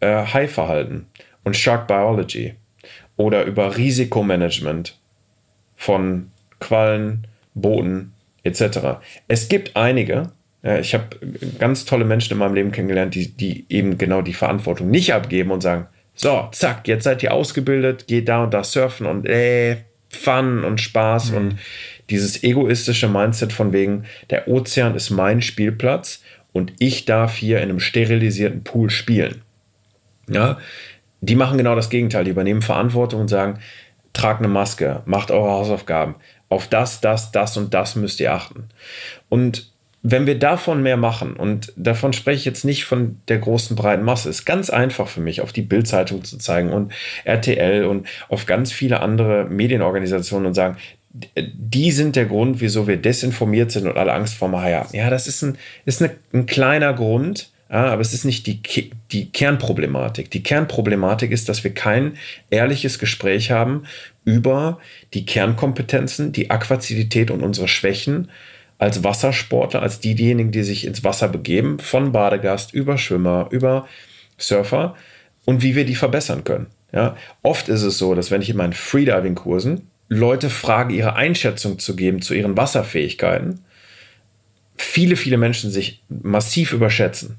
[0.00, 1.06] äh, Haiverhalten
[1.44, 2.54] und Shark Biology
[3.16, 4.98] oder über Risikomanagement
[5.76, 6.30] von
[6.60, 8.12] Quallen, Booten
[8.44, 9.00] etc.
[9.26, 10.32] Es gibt einige,
[10.62, 11.04] ich habe
[11.58, 15.50] ganz tolle Menschen in meinem Leben kennengelernt, die, die eben genau die Verantwortung nicht abgeben
[15.50, 19.76] und sagen, so, zack, jetzt seid ihr ausgebildet, geht da und da surfen und äh,
[20.10, 21.36] Fun und Spaß mhm.
[21.36, 21.58] und
[22.10, 27.64] dieses egoistische Mindset von wegen, der Ozean ist mein Spielplatz und ich darf hier in
[27.64, 29.42] einem sterilisierten Pool spielen.
[30.28, 30.58] Ja,
[31.20, 32.24] Die machen genau das Gegenteil.
[32.24, 33.58] Die übernehmen Verantwortung und sagen,
[34.12, 36.16] tragt eine Maske, macht eure Hausaufgaben.
[36.48, 38.68] Auf das, das, das und das müsst ihr achten.
[39.28, 39.70] Und
[40.02, 44.04] wenn wir davon mehr machen, und davon spreche ich jetzt nicht von der großen breiten
[44.04, 46.92] Masse, ist ganz einfach für mich, auf die Bildzeitung zu zeigen und
[47.24, 50.76] RTL und auf ganz viele andere Medienorganisationen und sagen,
[51.10, 54.96] die sind der Grund, wieso wir desinformiert sind und alle Angst vor Mahaya haben.
[54.96, 58.62] Ja, das ist ein, ist eine, ein kleiner Grund, ja, aber es ist nicht die,
[59.10, 60.30] die Kernproblematik.
[60.30, 62.16] Die Kernproblematik ist, dass wir kein
[62.50, 63.84] ehrliches Gespräch haben
[64.24, 64.78] über
[65.12, 68.30] die Kernkompetenzen, die Aquazidität und unsere Schwächen
[68.78, 73.86] als Wassersportler, als diejenigen, die sich ins Wasser begeben, von Badegast über Schwimmer, über
[74.36, 74.94] Surfer
[75.44, 76.66] und wie wir die verbessern können.
[76.92, 81.78] Ja, oft ist es so, dass wenn ich in meinen Freediving-Kursen Leute frage, ihre Einschätzung
[81.78, 83.60] zu geben zu ihren Wasserfähigkeiten,
[84.76, 87.36] viele, viele Menschen sich massiv überschätzen.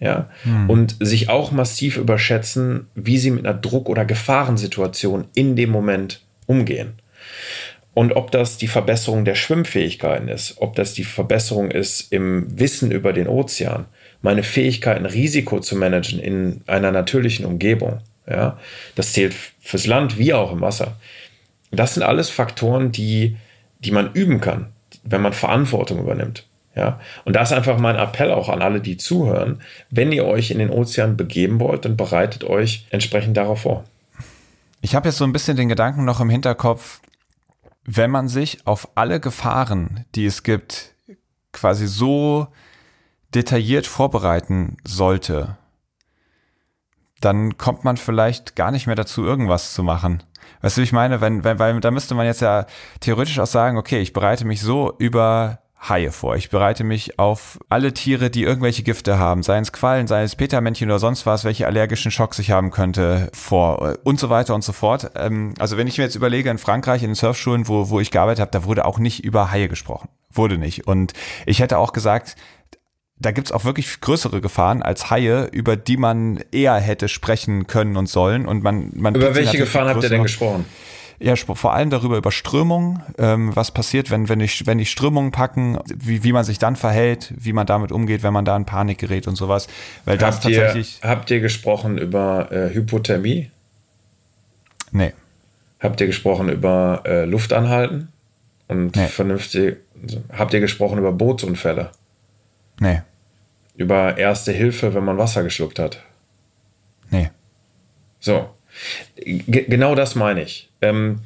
[0.00, 0.68] Ja, hm.
[0.68, 6.22] und sich auch massiv überschätzen, wie sie mit einer Druck- oder Gefahrensituation in dem Moment
[6.46, 6.94] umgehen.
[7.94, 12.90] Und ob das die Verbesserung der Schwimmfähigkeiten ist, ob das die Verbesserung ist im Wissen
[12.90, 13.84] über den Ozean,
[14.22, 18.58] meine Fähigkeiten, Risiko zu managen in einer natürlichen Umgebung, ja,
[18.94, 20.96] das zählt fürs Land wie auch im Wasser.
[21.70, 23.36] Das sind alles Faktoren, die,
[23.80, 24.68] die man üben kann,
[25.02, 26.46] wenn man Verantwortung übernimmt.
[26.74, 29.60] Ja, und da ist einfach mein Appell auch an alle, die zuhören.
[29.90, 33.84] Wenn ihr euch in den Ozean begeben wollt, dann bereitet euch entsprechend darauf vor.
[34.80, 37.00] Ich habe jetzt so ein bisschen den Gedanken noch im Hinterkopf,
[37.84, 40.94] wenn man sich auf alle Gefahren, die es gibt,
[41.52, 42.48] quasi so
[43.34, 45.56] detailliert vorbereiten sollte,
[47.20, 50.22] dann kommt man vielleicht gar nicht mehr dazu, irgendwas zu machen.
[50.60, 51.20] Weißt du, ich meine?
[51.20, 52.66] Wenn, wenn, weil da müsste man jetzt ja
[53.00, 56.36] theoretisch auch sagen, okay, ich bereite mich so über Haie vor.
[56.36, 60.36] Ich bereite mich auf alle Tiere, die irgendwelche Gifte haben, seien es Quallen, seien es
[60.36, 64.62] Petermännchen oder sonst was, welche allergischen Schocks ich haben könnte, vor und so weiter und
[64.62, 65.10] so fort.
[65.16, 68.12] Ähm, also wenn ich mir jetzt überlege, in Frankreich, in den Surfschulen, wo, wo ich
[68.12, 70.08] gearbeitet habe, da wurde auch nicht über Haie gesprochen.
[70.30, 70.86] Wurde nicht.
[70.86, 71.14] Und
[71.46, 72.36] ich hätte auch gesagt,
[73.18, 77.96] da gibt's auch wirklich größere Gefahren als Haie, über die man eher hätte sprechen können
[77.96, 78.46] und sollen.
[78.46, 80.64] Und man, man über welche Gefahren habt ihr denn gesprochen?
[81.22, 85.30] Ja, vor allem darüber über Strömungen, ähm, was passiert, wenn, wenn, ich, wenn die Strömungen
[85.30, 88.64] packen, wie, wie man sich dann verhält, wie man damit umgeht, wenn man da in
[88.64, 89.68] Panik gerät und sowas.
[90.04, 90.98] Weil das habt tatsächlich.
[91.00, 93.52] Ihr, habt ihr gesprochen über äh, Hypothermie?
[94.90, 95.12] Nee.
[95.78, 98.08] Habt ihr gesprochen über äh, Luftanhalten?
[98.66, 99.06] Und nee.
[99.06, 99.76] vernünftig.
[100.32, 101.92] Habt ihr gesprochen über Bootsunfälle?
[102.80, 103.02] Nee.
[103.76, 106.02] Über Erste Hilfe, wenn man Wasser geschluckt hat?
[107.10, 107.30] Nee.
[108.18, 108.50] So.
[109.16, 110.70] G genau das meine ich.
[110.80, 111.20] Ähm,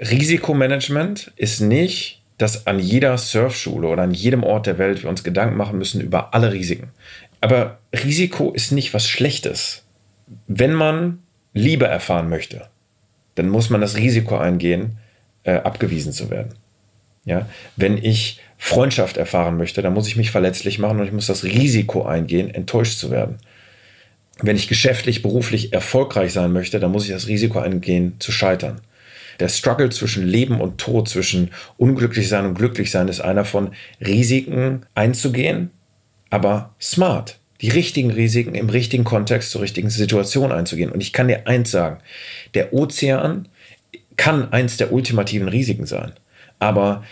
[0.00, 5.22] Risikomanagement ist nicht, dass an jeder Surfschule oder an jedem Ort der Welt wir uns
[5.22, 6.88] Gedanken machen müssen über alle Risiken.
[7.40, 9.84] Aber Risiko ist nicht was Schlechtes.
[10.48, 11.20] Wenn man
[11.54, 12.68] Liebe erfahren möchte,
[13.34, 14.98] dann muss man das Risiko eingehen,
[15.44, 16.54] äh, abgewiesen zu werden.
[17.24, 17.48] Ja?
[17.76, 21.44] Wenn ich Freundschaft erfahren möchte, dann muss ich mich verletzlich machen und ich muss das
[21.44, 23.38] Risiko eingehen, enttäuscht zu werden
[24.42, 28.80] wenn ich geschäftlich, beruflich erfolgreich sein möchte, dann muss ich das Risiko eingehen, zu scheitern.
[29.40, 33.70] Der Struggle zwischen Leben und Tod, zwischen unglücklich sein und glücklich sein, ist einer von
[34.00, 35.70] Risiken einzugehen,
[36.30, 37.38] aber smart.
[37.60, 40.90] Die richtigen Risiken im richtigen Kontext zur richtigen Situation einzugehen.
[40.90, 41.98] Und ich kann dir eins sagen,
[42.54, 43.48] der Ozean
[44.16, 46.12] kann eins der ultimativen Risiken sein.
[46.58, 47.04] Aber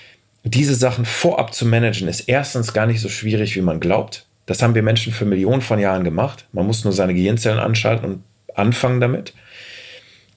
[0.43, 4.27] diese Sachen vorab zu managen, ist erstens gar nicht so schwierig, wie man glaubt.
[4.51, 6.45] Das haben wir Menschen für Millionen von Jahren gemacht.
[6.51, 8.23] Man muss nur seine Gehirnzellen anschalten und
[8.53, 9.33] anfangen damit.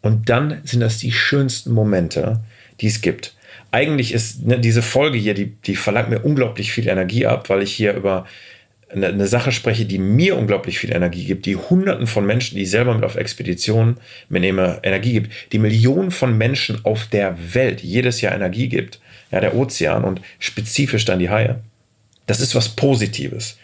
[0.04, 2.44] Und dann sind das die schönsten Momente,
[2.80, 3.36] die es gibt.
[3.72, 7.64] Eigentlich ist ne, diese Folge hier, die, die verlangt mir unglaublich viel Energie ab, weil
[7.64, 8.28] ich hier über
[8.88, 12.62] eine, eine, Sache spreche, die mir unglaublich viel Energie gibt, die Hunderten von Menschen, die
[12.62, 13.98] ich selber mit auf Expeditionen
[14.30, 19.02] mitnehme, Energie gibt, die Millionen von Menschen auf der Welt jedes Jahr Energie gibt,
[19.32, 21.62] ja, der Ozean und spezifisch dann die Haie.
[22.28, 23.58] Das ist was Positives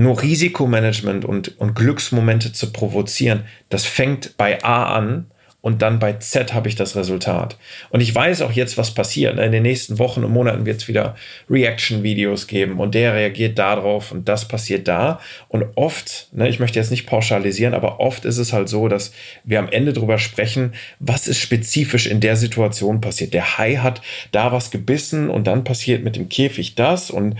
[0.00, 5.26] nur Risikomanagement und, und Glücksmomente zu provozieren, das fängt bei A an
[5.62, 7.58] und dann bei Z habe ich das Resultat.
[7.90, 9.38] Und ich weiß auch jetzt, was passiert.
[9.38, 11.16] In den nächsten Wochen und Monaten wird es wieder
[11.50, 15.20] Reaction-Videos geben und der reagiert darauf und das passiert da.
[15.48, 19.12] Und oft, ne, ich möchte jetzt nicht pauschalisieren, aber oft ist es halt so, dass
[19.44, 23.34] wir am Ende darüber sprechen, was ist spezifisch in der Situation passiert.
[23.34, 24.00] Der Hai hat
[24.32, 27.36] da was gebissen und dann passiert mit dem Käfig das und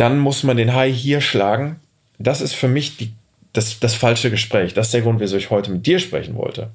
[0.00, 1.76] dann muss man den Hai hier schlagen.
[2.18, 3.12] Das ist für mich die,
[3.52, 4.72] das, das falsche Gespräch.
[4.72, 6.70] Das ist der Grund, wieso ich heute mit dir sprechen wollte.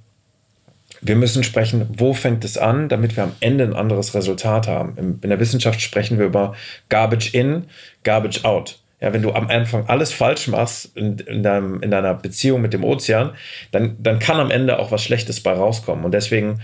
[1.02, 5.20] Wir müssen sprechen, wo fängt es an, damit wir am Ende ein anderes Resultat haben.
[5.24, 6.54] In der Wissenschaft sprechen wir über
[6.90, 7.64] Garbage in,
[8.04, 8.78] Garbage out.
[9.02, 12.74] Ja, wenn du am Anfang alles falsch machst in, in, deinem, in deiner Beziehung mit
[12.74, 13.32] dem Ozean,
[13.72, 16.06] dann, dann kann am Ende auch was Schlechtes bei rauskommen.
[16.06, 16.62] Und deswegen,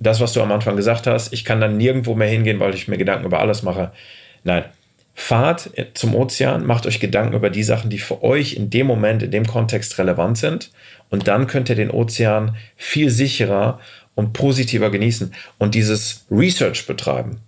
[0.00, 2.88] das, was du am Anfang gesagt hast, ich kann dann nirgendwo mehr hingehen, weil ich
[2.88, 3.92] mir Gedanken über alles mache.
[4.42, 4.64] Nein,
[5.18, 9.22] fahrt zum Ozean, macht euch Gedanken über die Sachen, die für euch in dem Moment,
[9.22, 10.70] in dem Kontext relevant sind.
[11.08, 13.80] Und dann könnt ihr den Ozean viel sicherer
[14.14, 17.38] und positiver genießen und dieses Research betreiben,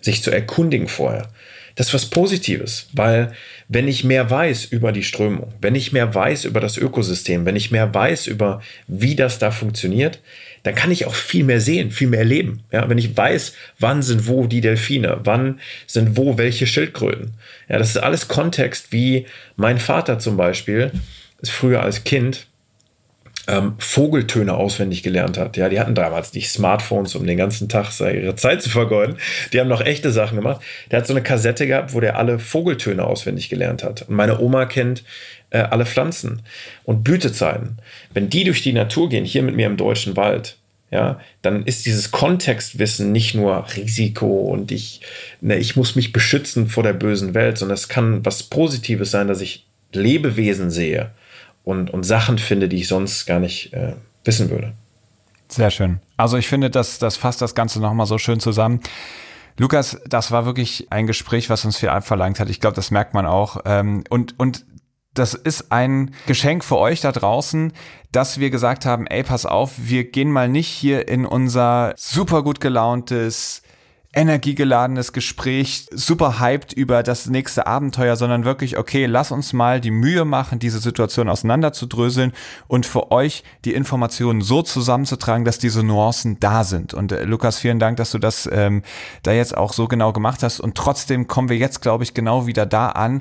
[0.00, 1.28] sich zu erkundigen vorher.
[1.74, 3.32] Das ist was Positives, weil
[3.68, 7.56] wenn ich mehr weiß über die Strömung, wenn ich mehr weiß über das Ökosystem, wenn
[7.56, 10.20] ich mehr weiß über wie das da funktioniert,
[10.66, 12.64] dann kann ich auch viel mehr sehen, viel mehr erleben.
[12.72, 17.34] Ja, wenn ich weiß, wann sind wo die Delfine, wann sind wo welche Schildkröten.
[17.68, 20.90] Ja, das ist alles Kontext, wie mein Vater zum Beispiel
[21.40, 22.48] ist früher als Kind
[23.48, 25.56] ähm, Vogeltöne auswendig gelernt hat.
[25.56, 29.16] Ja, die hatten damals nicht Smartphones, um den ganzen Tag ihre Zeit zu vergeuden.
[29.52, 30.60] Die haben noch echte Sachen gemacht.
[30.90, 34.02] Der hat so eine Kassette gehabt, wo der alle Vogeltöne auswendig gelernt hat.
[34.08, 35.04] Und meine Oma kennt
[35.50, 36.42] äh, alle Pflanzen
[36.84, 37.78] und Blütezeiten.
[38.12, 40.56] Wenn die durch die Natur gehen, hier mit mir im deutschen Wald,
[40.90, 45.00] ja, dann ist dieses Kontextwissen nicht nur Risiko und ich,
[45.40, 49.26] ne, ich muss mich beschützen vor der bösen Welt, sondern es kann was Positives sein,
[49.26, 51.10] dass ich Lebewesen sehe
[51.66, 53.94] und, und Sachen finde, die ich sonst gar nicht äh,
[54.24, 54.72] wissen würde.
[55.48, 55.98] Sehr schön.
[56.16, 58.80] Also ich finde, das, das fasst das Ganze nochmal so schön zusammen.
[59.58, 62.50] Lukas, das war wirklich ein Gespräch, was uns viel abverlangt hat.
[62.50, 63.58] Ich glaube, das merkt man auch.
[63.64, 64.64] Ähm, und, und
[65.12, 67.72] das ist ein Geschenk für euch da draußen,
[68.12, 72.44] dass wir gesagt haben, ey, pass auf, wir gehen mal nicht hier in unser super
[72.44, 73.62] gut gelauntes,
[74.16, 79.90] energiegeladenes Gespräch, super hyped über das nächste Abenteuer, sondern wirklich, okay, lass uns mal die
[79.90, 82.32] Mühe machen, diese Situation auseinanderzudröseln
[82.66, 86.94] und für euch die Informationen so zusammenzutragen, dass diese Nuancen da sind.
[86.94, 88.82] Und äh, Lukas, vielen Dank, dass du das ähm,
[89.22, 90.60] da jetzt auch so genau gemacht hast.
[90.60, 93.20] Und trotzdem kommen wir jetzt, glaube ich, genau wieder da an,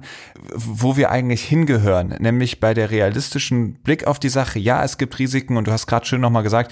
[0.54, 4.60] wo wir eigentlich hingehören, nämlich bei der realistischen Blick auf die Sache.
[4.60, 6.72] Ja, es gibt Risiken und du hast gerade schön nochmal gesagt,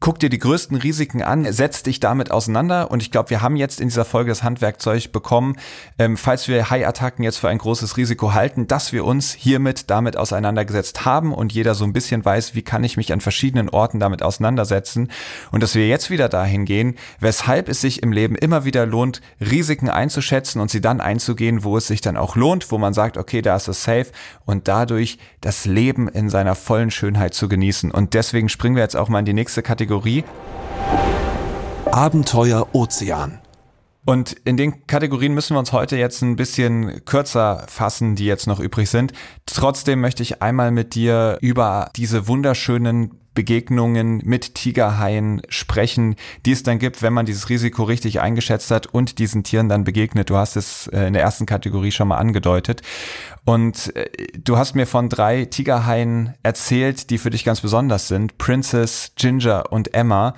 [0.00, 2.92] Guck dir die größten Risiken an, setz dich damit auseinander.
[2.92, 5.56] Und ich glaube, wir haben jetzt in dieser Folge das Handwerkzeug bekommen,
[5.98, 10.16] ähm, falls wir High-Attacken jetzt für ein großes Risiko halten, dass wir uns hiermit damit
[10.16, 13.98] auseinandergesetzt haben und jeder so ein bisschen weiß, wie kann ich mich an verschiedenen Orten
[13.98, 15.10] damit auseinandersetzen.
[15.50, 19.20] Und dass wir jetzt wieder dahin gehen, weshalb es sich im Leben immer wieder lohnt,
[19.40, 23.16] Risiken einzuschätzen und sie dann einzugehen, wo es sich dann auch lohnt, wo man sagt,
[23.16, 24.06] okay, da ist es safe.
[24.44, 27.90] Und dadurch das Leben in seiner vollen Schönheit zu genießen.
[27.90, 30.22] Und deswegen springen wir jetzt auch mal in die nächste Kategorie Kategorie.
[31.86, 33.38] Abenteuer Ozean.
[34.04, 38.46] Und in den Kategorien müssen wir uns heute jetzt ein bisschen kürzer fassen, die jetzt
[38.46, 39.14] noch übrig sind.
[39.46, 46.64] Trotzdem möchte ich einmal mit dir über diese wunderschönen Begegnungen mit Tigerhaien sprechen, die es
[46.64, 50.28] dann gibt, wenn man dieses Risiko richtig eingeschätzt hat und diesen Tieren dann begegnet.
[50.28, 52.82] Du hast es äh, in der ersten Kategorie schon mal angedeutet.
[53.44, 58.38] Und äh, du hast mir von drei Tigerhaien erzählt, die für dich ganz besonders sind.
[58.38, 60.34] Princess, Ginger und Emma.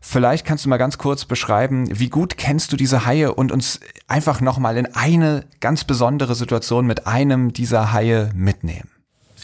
[0.00, 3.78] Vielleicht kannst du mal ganz kurz beschreiben, wie gut kennst du diese Haie und uns
[4.06, 8.88] einfach nochmal in eine ganz besondere Situation mit einem dieser Haie mitnehmen.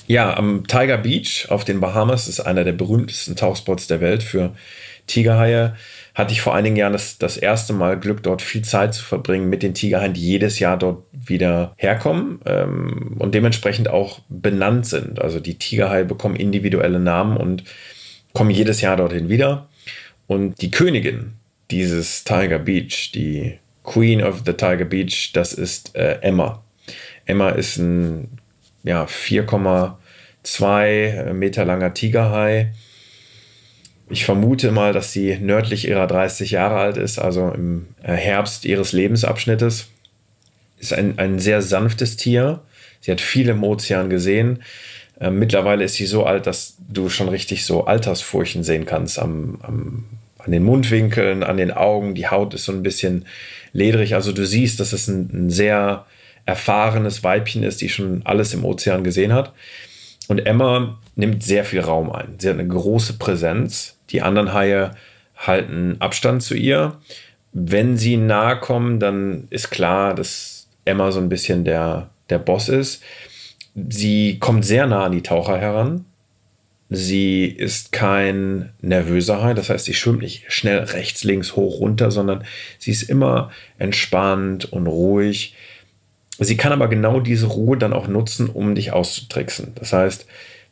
[0.07, 4.55] Ja, am Tiger Beach auf den Bahamas ist einer der berühmtesten Tauchspots der Welt für
[5.07, 5.75] Tigerhaie.
[6.15, 9.49] Hatte ich vor einigen Jahren das, das erste Mal Glück, dort viel Zeit zu verbringen
[9.49, 15.21] mit den Tigerhaien, die jedes Jahr dort wieder herkommen ähm, und dementsprechend auch benannt sind.
[15.21, 17.65] Also die Tigerhaie bekommen individuelle Namen und
[18.33, 19.69] kommen jedes Jahr dorthin wieder.
[20.27, 21.33] Und die Königin
[21.71, 26.63] dieses Tiger Beach, die Queen of the Tiger Beach, das ist äh, Emma.
[27.25, 28.39] Emma ist ein
[28.85, 32.73] ja, 4,2 Meter langer Tigerhai.
[34.11, 38.67] Ich vermute mal, dass sie nördlich ihrer 30 Jahre alt ist, also im äh, Herbst
[38.67, 39.89] ihres Lebensabschnittes.
[40.79, 42.61] Ist ein, ein sehr sanftes Tier.
[43.01, 44.63] Sie hat viel im Ozean gesehen.
[45.19, 49.59] Äh, mittlerweile ist sie so alt, dass du schon richtig so Altersfurchen sehen kannst am,
[49.63, 50.05] am,
[50.39, 52.15] an den Mundwinkeln, an den Augen.
[52.15, 53.25] Die Haut ist so ein bisschen
[53.73, 54.15] ledrig.
[54.15, 56.05] Also du siehst, dass es ein, ein sehr
[56.47, 59.53] erfahrenes Weibchen ist, die schon alles im Ozean gesehen hat.
[60.29, 62.35] Und Emma nimmt sehr viel Raum ein.
[62.39, 63.99] Sie hat eine große Präsenz.
[64.11, 64.93] Die anderen Haie
[65.37, 66.99] halten Abstand zu ihr.
[67.53, 72.69] Wenn sie nahe kommen, dann ist klar, dass Emma so ein bisschen der, der Boss
[72.69, 73.03] ist.
[73.89, 76.05] Sie kommt sehr nah an die Taucher heran.
[76.91, 82.11] Sie ist kein nervöser Hai, das heißt, sie schwimmt nicht schnell rechts, links, hoch, runter,
[82.11, 82.45] sondern
[82.79, 85.55] sie ist immer entspannt und ruhig.
[86.39, 89.73] Sie kann aber genau diese Ruhe dann auch nutzen, um dich auszutricksen.
[89.77, 90.27] Das heißt,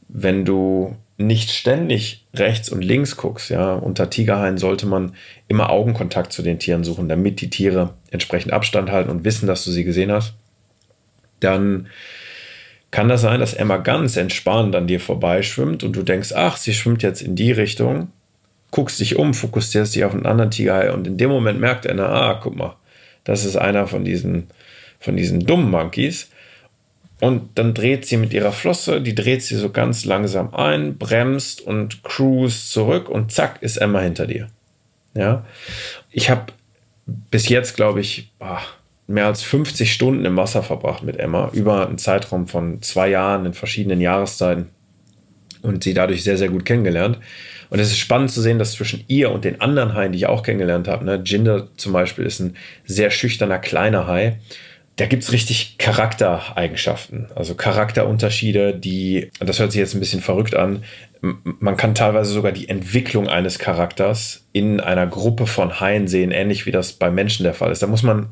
[0.09, 5.15] wenn du nicht ständig rechts und links guckst, ja, unter Tigerhaien sollte man
[5.49, 9.65] immer Augenkontakt zu den Tieren suchen, damit die Tiere entsprechend Abstand halten und wissen, dass
[9.65, 10.35] du sie gesehen hast.
[11.41, 11.89] dann
[12.93, 16.75] kann das sein, dass Emma ganz entspannt an dir vorbeischwimmt und du denkst, ach, sie
[16.75, 18.13] schwimmt jetzt in die Richtung,
[18.71, 22.11] guckst dich um, fokussierst dich auf einen anderen Tigerhai und in dem Moment merkt einer,
[22.11, 22.77] ah, guck mal,
[23.25, 24.49] das ist einer von diesen,
[25.03, 26.31] von diesen dummen Monkeys.
[27.21, 31.61] Und dann dreht sie mit ihrer Flosse, die dreht sie so ganz langsam ein, bremst
[31.61, 34.49] und cruise zurück und zack ist Emma hinter dir.
[35.15, 35.45] Ja,
[36.11, 36.53] ich habe
[37.07, 38.33] bis jetzt, glaube ich,
[39.07, 43.47] mehr als 50 Stunden im Wasser verbracht mit Emma, über einen Zeitraum von zwei Jahren
[43.47, 44.71] in verschiedenen Jahreszeiten
[45.63, 47.19] und sie dadurch sehr, sehr gut kennengelernt.
[47.71, 50.27] Und es ist spannend zu sehen, dass zwischen ihr und den anderen Haien, die ich
[50.27, 54.39] auch kennengelernt habe, ne, Jinder zum Beispiel ist ein sehr schüchterner kleiner Hai.
[54.97, 60.55] Da gibt es richtig Charaktereigenschaften, also Charakterunterschiede, die, das hört sich jetzt ein bisschen verrückt
[60.55, 60.85] an,
[61.23, 66.67] man kann teilweise sogar die Entwicklung eines Charakters in einer Gruppe von Haien sehen, ähnlich
[66.67, 67.83] wie das bei Menschen der Fall ist.
[67.83, 68.31] Da muss man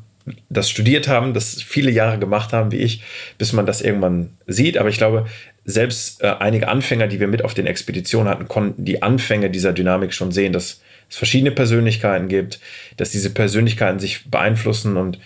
[0.49, 3.01] das studiert haben, das viele Jahre gemacht haben wie ich,
[3.37, 4.77] bis man das irgendwann sieht.
[4.77, 5.25] Aber ich glaube,
[5.63, 9.71] selbst äh, einige Anfänger, die wir mit auf den Expeditionen hatten, konnten die Anfänge dieser
[9.71, 12.59] Dynamik schon sehen, dass es verschiedene Persönlichkeiten gibt,
[12.97, 15.17] dass diese Persönlichkeiten sich beeinflussen und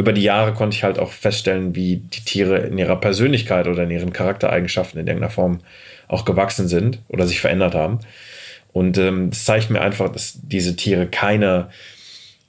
[0.00, 3.82] über die Jahre konnte ich halt auch feststellen, wie die Tiere in ihrer Persönlichkeit oder
[3.82, 5.60] in ihren Charaktereigenschaften in irgendeiner Form
[6.08, 7.98] auch gewachsen sind oder sich verändert haben.
[8.72, 11.68] Und ähm, das zeigt mir einfach, dass diese Tiere keine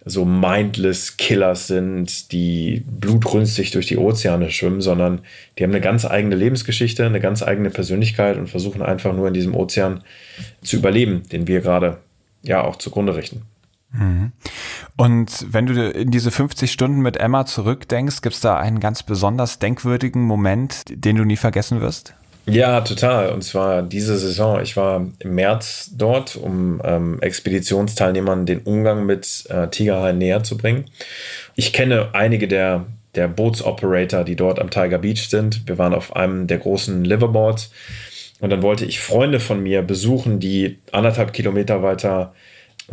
[0.05, 5.19] so mindless Killers sind, die blutrünstig durch die Ozeane schwimmen, sondern
[5.57, 9.33] die haben eine ganz eigene Lebensgeschichte, eine ganz eigene Persönlichkeit und versuchen einfach nur in
[9.33, 10.03] diesem Ozean
[10.61, 11.97] zu überleben, den wir gerade
[12.43, 13.43] ja auch zugrunde richten.
[13.93, 14.31] Mhm.
[14.95, 19.03] Und wenn du in diese 50 Stunden mit Emma zurückdenkst, gibt es da einen ganz
[19.03, 22.13] besonders denkwürdigen Moment, den du nie vergessen wirst?
[22.45, 23.29] Ja, total.
[23.29, 24.61] Und zwar diese Saison.
[24.61, 30.57] Ich war im März dort, um ähm, Expeditionsteilnehmern den Umgang mit äh, Tigerhaien näher zu
[30.57, 30.85] bringen.
[31.55, 35.67] Ich kenne einige der, der Bootsoperator, die dort am Tiger Beach sind.
[35.67, 37.71] Wir waren auf einem der großen Liverboards.
[38.39, 42.37] Und dann wollte ich Freunde von mir besuchen, die anderthalb Kilometer weiter äh,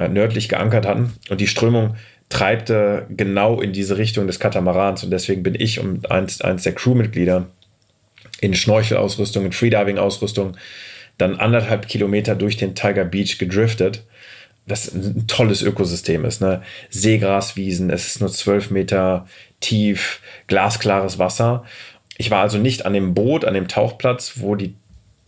[0.07, 1.15] nördlich geankert hatten.
[1.29, 1.97] Und die Strömung
[2.29, 5.03] treibte genau in diese Richtung des Katamarans.
[5.03, 7.47] Und deswegen bin ich und eins, eins der Crewmitglieder
[8.41, 10.57] in Schnorchelausrüstung, in Freediving-Ausrüstung,
[11.17, 14.05] dann anderthalb Kilometer durch den Tiger Beach gedriftet.
[14.67, 16.41] Das ein tolles Ökosystem ist.
[16.41, 16.63] Ne?
[16.91, 19.27] Seegraswiesen, es ist nur zwölf Meter
[19.61, 21.65] tief, glasklares Wasser.
[22.19, 24.75] Ich war also nicht an dem Boot, an dem Tauchplatz, wo die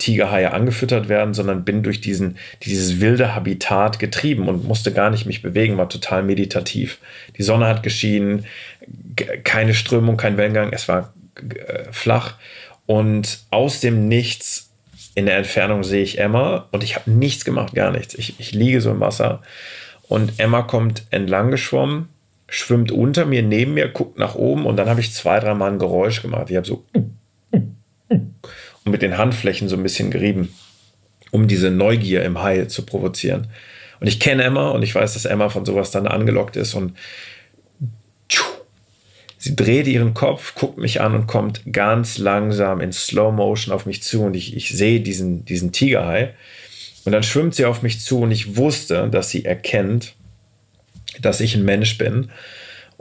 [0.01, 5.25] Tigerhaie angefüttert werden, sondern bin durch diesen, dieses wilde Habitat getrieben und musste gar nicht
[5.25, 6.97] mich bewegen, war total meditativ.
[7.37, 8.45] Die Sonne hat geschienen,
[9.43, 12.35] keine Strömung, kein Wellengang, es war äh, flach
[12.87, 14.71] und aus dem Nichts
[15.13, 18.15] in der Entfernung sehe ich Emma und ich habe nichts gemacht, gar nichts.
[18.15, 19.41] Ich, ich liege so im Wasser
[20.07, 22.09] und Emma kommt entlang geschwommen,
[22.47, 25.79] schwimmt unter mir, neben mir, guckt nach oben und dann habe ich zwei, dreimal ein
[25.79, 26.49] Geräusch gemacht.
[26.49, 26.85] Ich habe so
[28.85, 30.53] und mit den Handflächen so ein bisschen gerieben,
[31.31, 33.47] um diese Neugier im Hai zu provozieren.
[33.99, 36.97] Und ich kenne Emma und ich weiß, dass Emma von sowas dann angelockt ist und
[39.43, 43.87] Sie dreht ihren Kopf, guckt mich an und kommt ganz langsam in Slow Motion auf
[43.87, 46.35] mich zu und ich, ich sehe diesen, diesen Tigerhai.
[47.05, 50.13] Und dann schwimmt sie auf mich zu und ich wusste, dass sie erkennt,
[51.19, 52.29] dass ich ein Mensch bin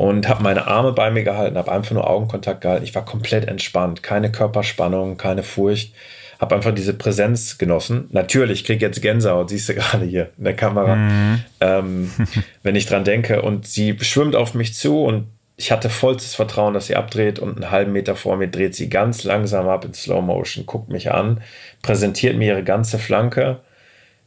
[0.00, 2.84] und habe meine Arme bei mir gehalten, habe einfach nur Augenkontakt gehalten.
[2.84, 5.92] Ich war komplett entspannt, keine Körperspannung, keine Furcht,
[6.40, 8.08] habe einfach diese Präsenz genossen.
[8.10, 11.44] Natürlich kriege jetzt Gänsehaut, siehst du gerade hier in der Kamera, mhm.
[11.60, 12.10] ähm,
[12.62, 13.42] wenn ich dran denke.
[13.42, 15.26] Und sie schwimmt auf mich zu und
[15.58, 18.88] ich hatte vollstes Vertrauen, dass sie abdreht und einen halben Meter vor mir dreht sie
[18.88, 21.42] ganz langsam ab in Slow Motion, guckt mich an,
[21.82, 23.58] präsentiert mir ihre ganze Flanke,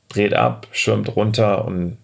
[0.07, 1.97] dreht ab, schwimmt runter und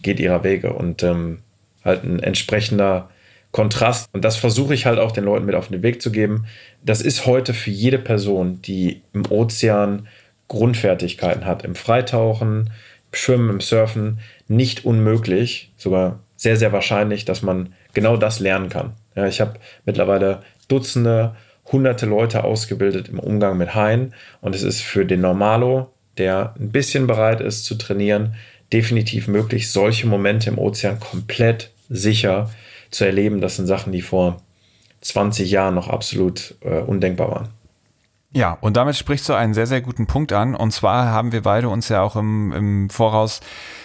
[0.00, 1.42] geht ihrer Wege und ähm,
[1.86, 3.08] halt ein entsprechender
[3.52, 4.10] Kontrast.
[4.12, 6.46] Und das versuche ich halt auch den Leuten mit auf den Weg zu geben.
[6.84, 10.08] Das ist heute für jede Person, die im Ozean
[10.48, 12.70] Grundfertigkeiten hat, im Freitauchen,
[13.10, 14.18] im Schwimmen, im Surfen,
[14.48, 18.92] nicht unmöglich, sogar sehr, sehr wahrscheinlich, dass man genau das lernen kann.
[19.14, 19.54] Ja, ich habe
[19.86, 21.34] mittlerweile Dutzende,
[21.72, 26.70] hunderte Leute ausgebildet im Umgang mit Haien und es ist für den Normalo, der ein
[26.70, 28.34] bisschen bereit ist zu trainieren,
[28.72, 32.50] definitiv möglich, solche Momente im Ozean komplett sicher
[32.90, 33.40] zu erleben.
[33.40, 34.38] Das sind Sachen, die vor
[35.00, 37.48] 20 Jahren noch absolut äh, undenkbar waren.
[38.32, 40.54] Ja, und damit sprichst du einen sehr, sehr guten Punkt an.
[40.54, 43.40] Und zwar haben wir beide uns ja auch im, im Voraus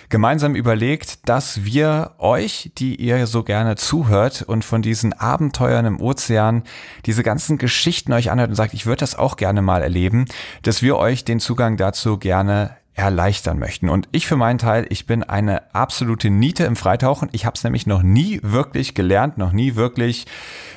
[0.10, 6.02] gemeinsam überlegt, dass wir euch, die ihr so gerne zuhört und von diesen Abenteuern im
[6.02, 6.64] Ozean
[7.06, 10.26] diese ganzen Geschichten euch anhört und sagt, ich würde das auch gerne mal erleben,
[10.64, 13.90] dass wir euch den Zugang dazu gerne erleichtern möchten.
[13.90, 17.30] Und ich für meinen Teil, ich bin eine absolute Niete im Freitauchen.
[17.32, 20.28] Ich habe es nämlich noch nie wirklich gelernt, noch nie wirklich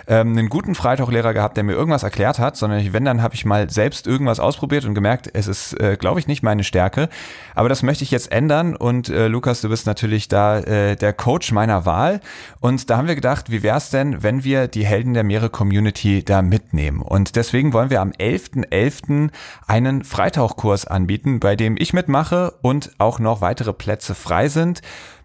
[0.06, 3.44] ähm, einen guten Freitauchlehrer gehabt, der mir irgendwas erklärt hat, sondern wenn, dann habe ich
[3.44, 7.08] mal selbst irgendwas ausprobiert und gemerkt, es ist, äh, glaube ich, nicht meine Stärke.
[7.54, 11.12] Aber das möchte ich jetzt ändern und äh, Lukas, du bist natürlich da äh, der
[11.12, 12.20] Coach meiner Wahl.
[12.60, 15.50] Und da haben wir gedacht, wie wäre es denn, wenn wir die Helden der Meere
[15.50, 17.02] Community da mitnehmen?
[17.02, 18.64] Und deswegen wollen wir am 11.11.
[18.70, 19.30] .11.
[19.66, 22.13] einen Freitauchkurs anbieten, bei dem ich mitmache
[22.62, 24.80] und auch noch weitere Plätze frei sind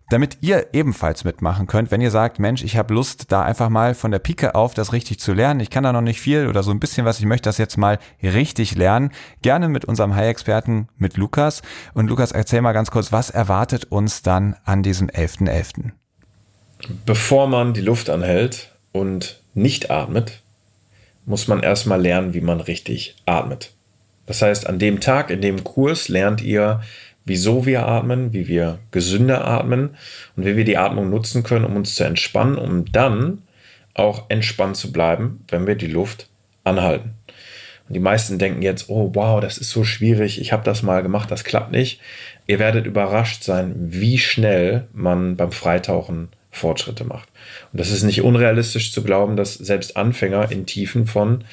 [0.09, 3.93] damit ihr ebenfalls mitmachen könnt, wenn ihr sagt, Mensch, ich habe Lust, da einfach mal
[3.93, 5.59] von der Pike auf das richtig zu lernen.
[5.59, 7.77] Ich kann da noch nicht viel oder so ein bisschen was, ich möchte das jetzt
[7.77, 9.11] mal richtig lernen.
[9.43, 11.61] Gerne mit unserem High-Experten, mit Lukas.
[11.93, 15.47] Und Lukas, erzähl mal ganz kurz, was erwartet uns dann an diesem 11.11.?
[15.47, 15.91] .11.?
[17.05, 20.41] Bevor man die Luft anhält und nicht atmet,
[21.25, 23.73] muss man erstmal lernen, wie man richtig atmet.
[24.29, 26.81] Das heißt, an dem Tag, in dem Kurs lernt ihr,
[27.25, 29.97] wieso wir atmen, wie wir gesünder atmen
[30.35, 33.41] und wie wir die Atmung nutzen können, um uns zu entspannen, um dann
[33.95, 36.29] auch entspannt zu bleiben, wenn wir die Luft
[36.63, 37.15] anhalten.
[37.87, 41.01] Und die meisten denken jetzt, oh wow, das ist so schwierig, ich habe das mal
[41.01, 41.99] gemacht, das klappt nicht.
[42.45, 47.29] Ihr werdet überrascht sein, wie schnell man beim Freitauchen Fortschritte macht.
[47.73, 51.45] Und das ist nicht unrealistisch zu glauben, dass selbst Anfänger in Tiefen von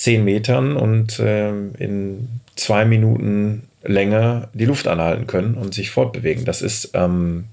[0.00, 6.46] 10 Metern und äh, in zwei Minuten länger die Luft anhalten können und sich fortbewegen.
[6.46, 7.44] Das ist ähm,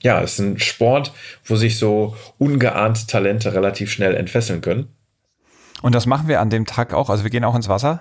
[0.00, 1.12] ja, ist ein Sport,
[1.44, 4.88] wo sich so ungeahnte Talente relativ schnell entfesseln können.
[5.82, 7.10] Und das machen wir an dem Tag auch.
[7.10, 8.00] Also wir gehen auch ins Wasser.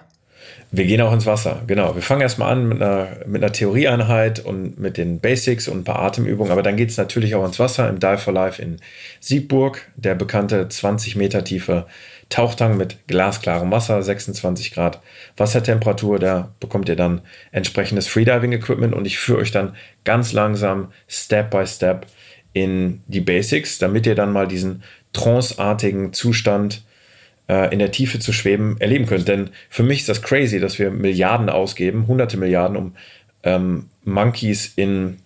[0.72, 1.96] Wir gehen auch ins Wasser, genau.
[1.96, 5.84] Wir fangen erstmal an mit einer, mit einer Theorieeinheit und mit den Basics und ein
[5.84, 8.78] paar Atemübungen, aber dann geht es natürlich auch ins Wasser im Dive for Life in
[9.20, 11.88] Siegburg, der bekannte 20 Meter tiefe
[12.30, 15.00] Tauchtang mit glasklarem Wasser, 26 Grad
[15.38, 16.20] Wassertemperatur.
[16.20, 17.22] Da bekommt ihr dann
[17.52, 22.08] entsprechendes Freediving-Equipment und ich führe euch dann ganz langsam, Step by Step
[22.54, 26.84] in die Basics, damit ihr dann mal diesen tranceartigen Zustand
[27.48, 29.28] äh, in der Tiefe zu schweben erleben könnt.
[29.28, 32.96] Denn für mich ist das crazy, dass wir Milliarden ausgeben, hunderte Milliarden, um
[33.44, 35.18] ähm, Monkeys in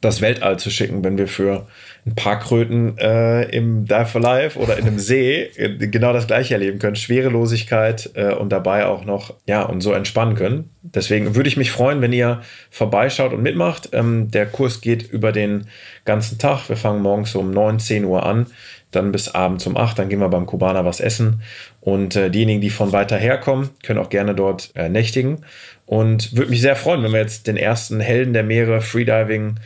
[0.00, 1.66] das Weltall zu schicken, wenn wir für
[2.06, 6.54] ein paar Kröten äh, im Dive for Life oder in einem See genau das gleiche
[6.54, 6.94] erleben können.
[6.94, 10.70] Schwerelosigkeit äh, und dabei auch noch, ja, und so entspannen können.
[10.82, 13.90] Deswegen würde ich mich freuen, wenn ihr vorbeischaut und mitmacht.
[13.92, 15.66] Ähm, der Kurs geht über den
[16.04, 16.68] ganzen Tag.
[16.68, 18.46] Wir fangen morgens um 9, 10 Uhr an,
[18.92, 19.98] dann bis abends um 8.
[19.98, 21.42] Dann gehen wir beim Kubaner was essen.
[21.80, 25.44] Und äh, diejenigen, die von weiter her kommen, können auch gerne dort äh, nächtigen.
[25.86, 29.56] Und würde mich sehr freuen, wenn wir jetzt den ersten Helden der Meere Freediving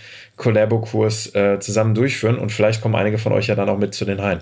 [0.40, 4.04] Collabo-Kurs äh, zusammen durchführen und vielleicht kommen einige von euch ja dann auch mit zu
[4.04, 4.40] den Haien.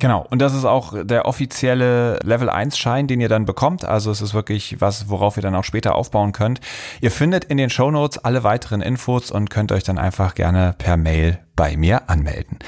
[0.00, 3.84] Genau, und das ist auch der offizielle Level 1 Schein, den ihr dann bekommt.
[3.84, 6.60] Also es ist wirklich was, worauf ihr dann auch später aufbauen könnt.
[7.02, 10.74] Ihr findet in den Show Notes alle weiteren Infos und könnt euch dann einfach gerne
[10.78, 12.58] per Mail bei mir anmelden.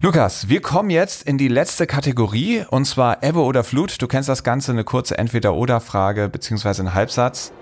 [0.00, 4.02] Lukas, wir kommen jetzt in die letzte Kategorie und zwar Ebbe oder Flut.
[4.02, 7.52] Du kennst das Ganze, eine kurze Entweder-Oder-Frage beziehungsweise ein Halbsatz.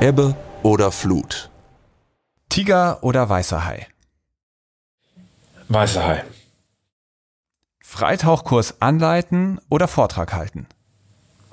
[0.00, 1.50] Ebbe oder Flut?
[2.56, 3.86] Tiger oder weißer Hai?
[5.68, 6.24] Weißer Hai.
[7.84, 10.66] Freitauchkurs anleiten oder Vortrag halten?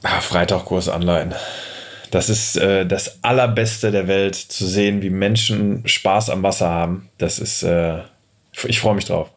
[0.02, 1.34] Ah, Freitauchkurs anleiten.
[2.12, 7.10] Das ist äh, das Allerbeste der Welt, zu sehen, wie Menschen Spaß am Wasser haben.
[7.18, 8.04] Das ist, äh,
[8.64, 9.30] ich freue mich drauf.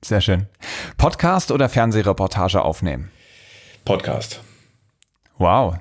[0.00, 0.46] Sehr schön.
[0.96, 3.10] Podcast oder Fernsehreportage aufnehmen?
[3.84, 4.38] Podcast.
[5.38, 5.78] Wow,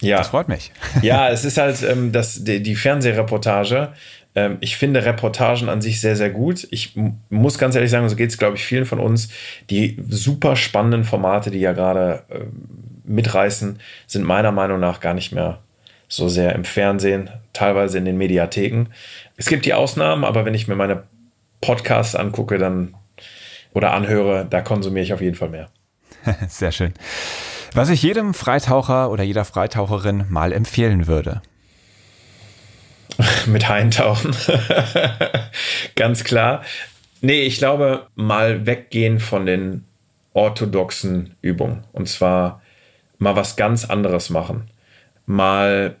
[0.00, 0.18] ja.
[0.18, 0.72] Das freut mich.
[1.02, 3.92] ja, es ist halt ähm, das, die, die Fernsehreportage.
[4.34, 6.66] Ähm, ich finde Reportagen an sich sehr, sehr gut.
[6.70, 6.94] Ich
[7.28, 9.28] muss ganz ehrlich sagen, so geht es, glaube ich, vielen von uns.
[9.70, 12.44] Die super spannenden Formate, die ja gerade äh,
[13.04, 15.60] mitreißen, sind meiner Meinung nach gar nicht mehr
[16.08, 18.86] so sehr im Fernsehen, teilweise in den Mediatheken.
[19.36, 21.02] Es gibt die Ausnahmen, aber wenn ich mir meine
[21.60, 22.94] Podcasts angucke, dann
[23.74, 25.68] oder anhöre, da konsumiere ich auf jeden Fall mehr.
[26.48, 26.94] Sehr schön.
[27.74, 31.42] Was ich jedem Freitaucher oder jeder Freitaucherin mal empfehlen würde.
[33.46, 34.34] Mit Heintauchen.
[35.96, 36.62] Ganz klar.
[37.20, 39.84] Nee, ich glaube, mal weggehen von den
[40.34, 41.84] orthodoxen Übungen.
[41.92, 42.62] Und zwar
[43.18, 44.70] mal was ganz anderes machen.
[45.26, 45.96] Mal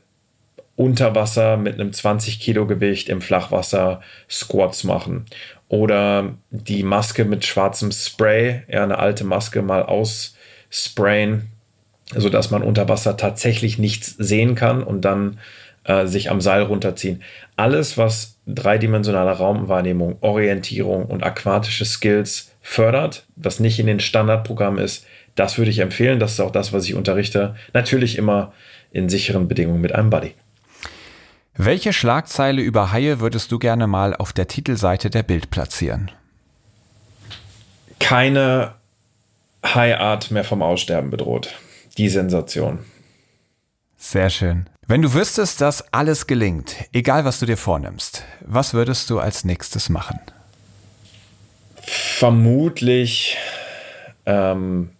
[0.76, 4.00] unter Wasser mit einem 20 Kilo Gewicht im Flachwasser
[4.30, 5.26] Squats machen.
[5.68, 11.50] Oder die Maske mit schwarzem Spray, ja, eine alte Maske mal aussprayen,
[12.14, 15.38] sodass man unter Wasser tatsächlich nichts sehen kann und dann
[15.84, 17.22] äh, sich am Seil runterziehen.
[17.56, 25.06] Alles, was dreidimensionale Raumwahrnehmung, Orientierung und aquatische Skills fördert, was nicht in den Standardprogrammen ist,
[25.34, 26.18] das würde ich empfehlen.
[26.18, 27.54] Das ist auch das, was ich unterrichte.
[27.72, 28.52] Natürlich immer
[28.90, 30.34] in sicheren Bedingungen mit einem Buddy.
[31.56, 36.10] Welche Schlagzeile über Haie würdest du gerne mal auf der Titelseite der Bild platzieren?
[37.98, 38.74] Keine
[39.64, 41.54] Haiart mehr vom Aussterben bedroht.
[41.98, 42.78] Die Sensation.
[43.96, 44.66] Sehr schön.
[44.86, 49.44] Wenn du wüsstest, dass alles gelingt, egal was du dir vornimmst, was würdest du als
[49.44, 50.18] nächstes machen?
[51.82, 53.36] Vermutlich
[54.24, 54.90] ähm,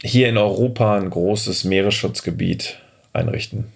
[0.00, 2.78] hier in Europa ein großes Meeresschutzgebiet
[3.12, 3.72] einrichten.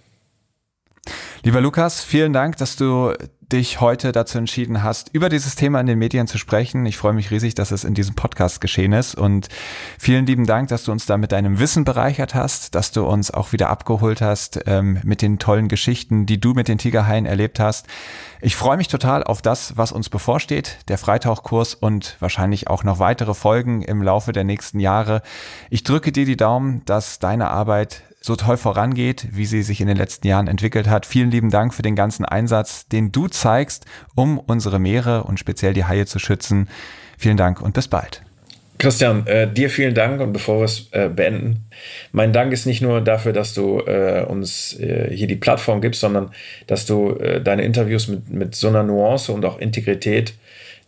[1.47, 5.86] Lieber Lukas, vielen Dank, dass du dich heute dazu entschieden hast, über dieses Thema in
[5.86, 6.85] den Medien zu sprechen.
[6.86, 9.47] Ich freue mich riesig, dass es in diesem Podcast geschehen ist und
[9.97, 13.31] vielen lieben Dank, dass du uns da mit deinem Wissen bereichert hast, dass du uns
[13.31, 17.60] auch wieder abgeholt hast ähm, mit den tollen Geschichten, die du mit den Tigerhaien erlebt
[17.60, 17.86] hast.
[18.40, 22.98] Ich freue mich total auf das, was uns bevorsteht, der Freitauchkurs und wahrscheinlich auch noch
[22.98, 25.23] weitere Folgen im Laufe der nächsten Jahre.
[25.70, 29.86] Ich drücke dir die Daumen, dass deine Arbeit so toll vorangeht, wie sie sich in
[29.86, 31.07] den letzten Jahren entwickelt hat.
[31.07, 33.85] Vielen lieben Dank für den ganzen Einsatz, den du zeigst,
[34.16, 36.69] um unsere Meere und speziell die Haie zu schützen.
[37.16, 38.23] Vielen Dank und bis bald.
[38.78, 41.66] Christian, äh, dir vielen Dank und bevor wir es äh, beenden,
[42.11, 46.01] mein Dank ist nicht nur dafür, dass du äh, uns äh, hier die Plattform gibst,
[46.01, 46.32] sondern
[46.66, 50.35] dass du äh, deine Interviews mit, mit so einer Nuance und auch Integrität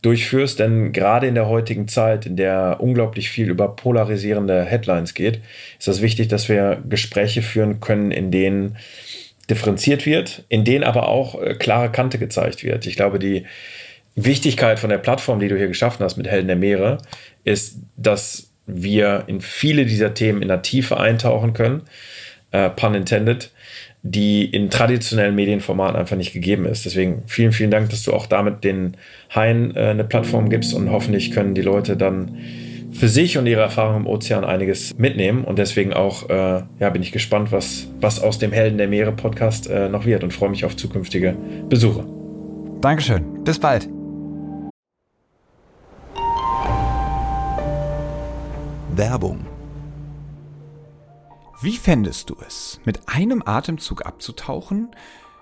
[0.02, 0.58] durchführst.
[0.58, 5.40] Denn gerade in der heutigen Zeit, in der unglaublich viel über polarisierende Headlines geht,
[5.78, 8.76] ist es wichtig, dass wir Gespräche führen können, in denen
[9.50, 12.86] differenziert wird, in denen aber auch äh, klare Kante gezeigt wird.
[12.86, 13.46] Ich glaube, die
[14.14, 16.98] Wichtigkeit von der Plattform, die du hier geschaffen hast mit Helden der Meere,
[17.44, 21.82] ist, dass wir in viele dieser Themen in der Tiefe eintauchen können,
[22.50, 23.50] äh, pun intended,
[24.02, 26.84] die in traditionellen Medienformaten einfach nicht gegeben ist.
[26.84, 28.96] Deswegen vielen, vielen Dank, dass du auch damit den
[29.34, 32.38] Haien äh, eine Plattform gibst und hoffentlich können die Leute dann
[32.92, 35.44] für sich und ihre Erfahrungen im Ozean einiges mitnehmen.
[35.44, 39.12] Und deswegen auch äh, ja, bin ich gespannt, was, was aus dem Helden der Meere
[39.12, 41.36] Podcast äh, noch wird und freue mich auf zukünftige
[41.68, 42.06] Besuche.
[42.80, 43.44] Dankeschön.
[43.44, 43.88] Bis bald.
[48.96, 49.57] Werbung
[51.60, 54.90] wie fändest du es, mit einem Atemzug abzutauchen,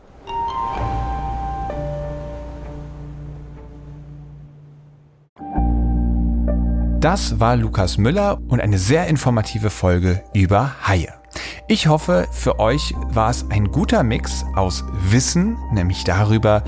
[6.99, 11.13] Das war Lukas Müller und eine sehr informative Folge über Haie.
[11.67, 16.63] Ich hoffe, für euch war es ein guter Mix aus Wissen, nämlich darüber,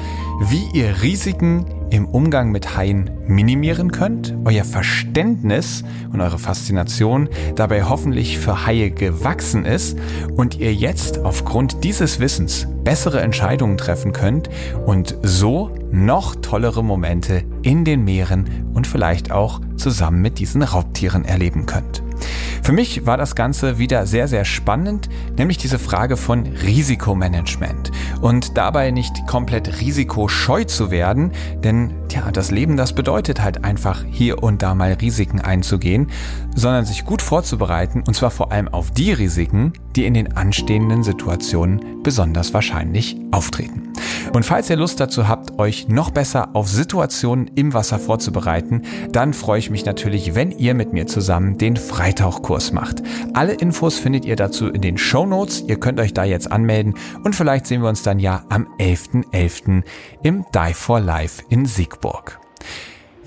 [0.50, 7.84] wie ihr Risiken im Umgang mit Haien minimieren könnt, euer Verständnis und eure Faszination dabei
[7.84, 9.98] hoffentlich für Haie gewachsen ist
[10.36, 14.50] und ihr jetzt aufgrund dieses Wissens bessere Entscheidungen treffen könnt
[14.86, 21.26] und so noch tollere Momente in den Meeren und vielleicht auch zusammen mit diesen Raubtieren
[21.26, 22.05] erleben könnt.
[22.66, 28.58] Für mich war das Ganze wieder sehr, sehr spannend, nämlich diese Frage von Risikomanagement und
[28.58, 31.32] dabei nicht komplett risikoscheu zu werden,
[31.64, 36.10] denn ja, das Leben, das bedeutet halt einfach hier und da mal Risiken einzugehen,
[36.56, 41.04] sondern sich gut vorzubereiten und zwar vor allem auf die Risiken, die in den anstehenden
[41.04, 43.94] Situationen besonders wahrscheinlich auftreten.
[44.34, 49.34] Und falls ihr Lust dazu habt, euch noch besser auf Situationen im Wasser vorzubereiten, dann
[49.34, 53.02] freue ich mich natürlich, wenn ihr mit mir zusammen den Freitauchkurs macht.
[53.34, 55.64] Alle Infos findet ihr dazu in den Show Notes.
[55.68, 59.24] Ihr könnt euch da jetzt anmelden und vielleicht sehen wir uns dann ja am 11.11.
[59.32, 59.84] .11.
[60.24, 62.40] im Die for Life in Siegburg.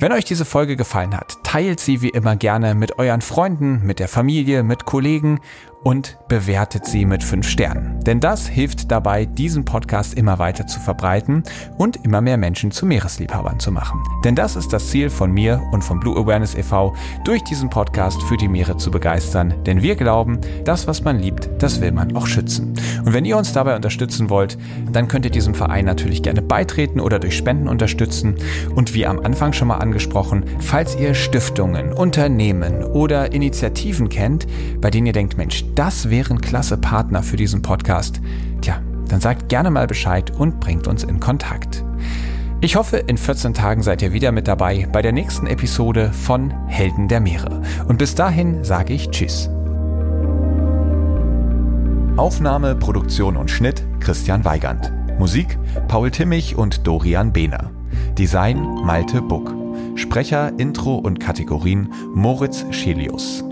[0.01, 3.99] Wenn euch diese Folge gefallen hat, teilt sie wie immer gerne mit euren Freunden, mit
[3.99, 5.40] der Familie, mit Kollegen
[5.84, 8.02] und bewertet sie mit 5 Sternen.
[8.05, 11.42] Denn das hilft dabei, diesen Podcast immer weiter zu verbreiten
[11.76, 14.02] und immer mehr Menschen zu Meeresliebhabern zu machen.
[14.24, 16.94] Denn das ist das Ziel von mir und vom Blue Awareness e.V.,
[17.24, 19.55] durch diesen Podcast für die Meere zu begeistern.
[19.64, 22.74] Denn wir glauben, das, was man liebt, das will man auch schützen.
[23.05, 24.59] Und wenn ihr uns dabei unterstützen wollt,
[24.92, 28.36] dann könnt ihr diesem Verein natürlich gerne beitreten oder durch Spenden unterstützen.
[28.74, 34.46] Und wie am Anfang schon mal angesprochen, falls ihr Stiftungen, Unternehmen oder Initiativen kennt,
[34.80, 38.20] bei denen ihr denkt, Mensch, das wären klasse Partner für diesen Podcast,
[38.62, 41.84] tja, dann sagt gerne mal Bescheid und bringt uns in Kontakt.
[42.60, 46.50] Ich hoffe, in 14 Tagen seid ihr wieder mit dabei bei der nächsten Episode von
[46.66, 47.62] Helden der Meere.
[47.86, 49.48] Und bis dahin sage ich Tschüss.
[52.16, 54.92] Aufnahme, Produktion und Schnitt Christian Weigand.
[55.20, 55.56] Musik
[55.86, 57.70] Paul Timmich und Dorian Behner.
[58.18, 59.55] Design Malte Buck.
[59.94, 63.44] Sprecher, Intro und Kategorien Moritz Schelius.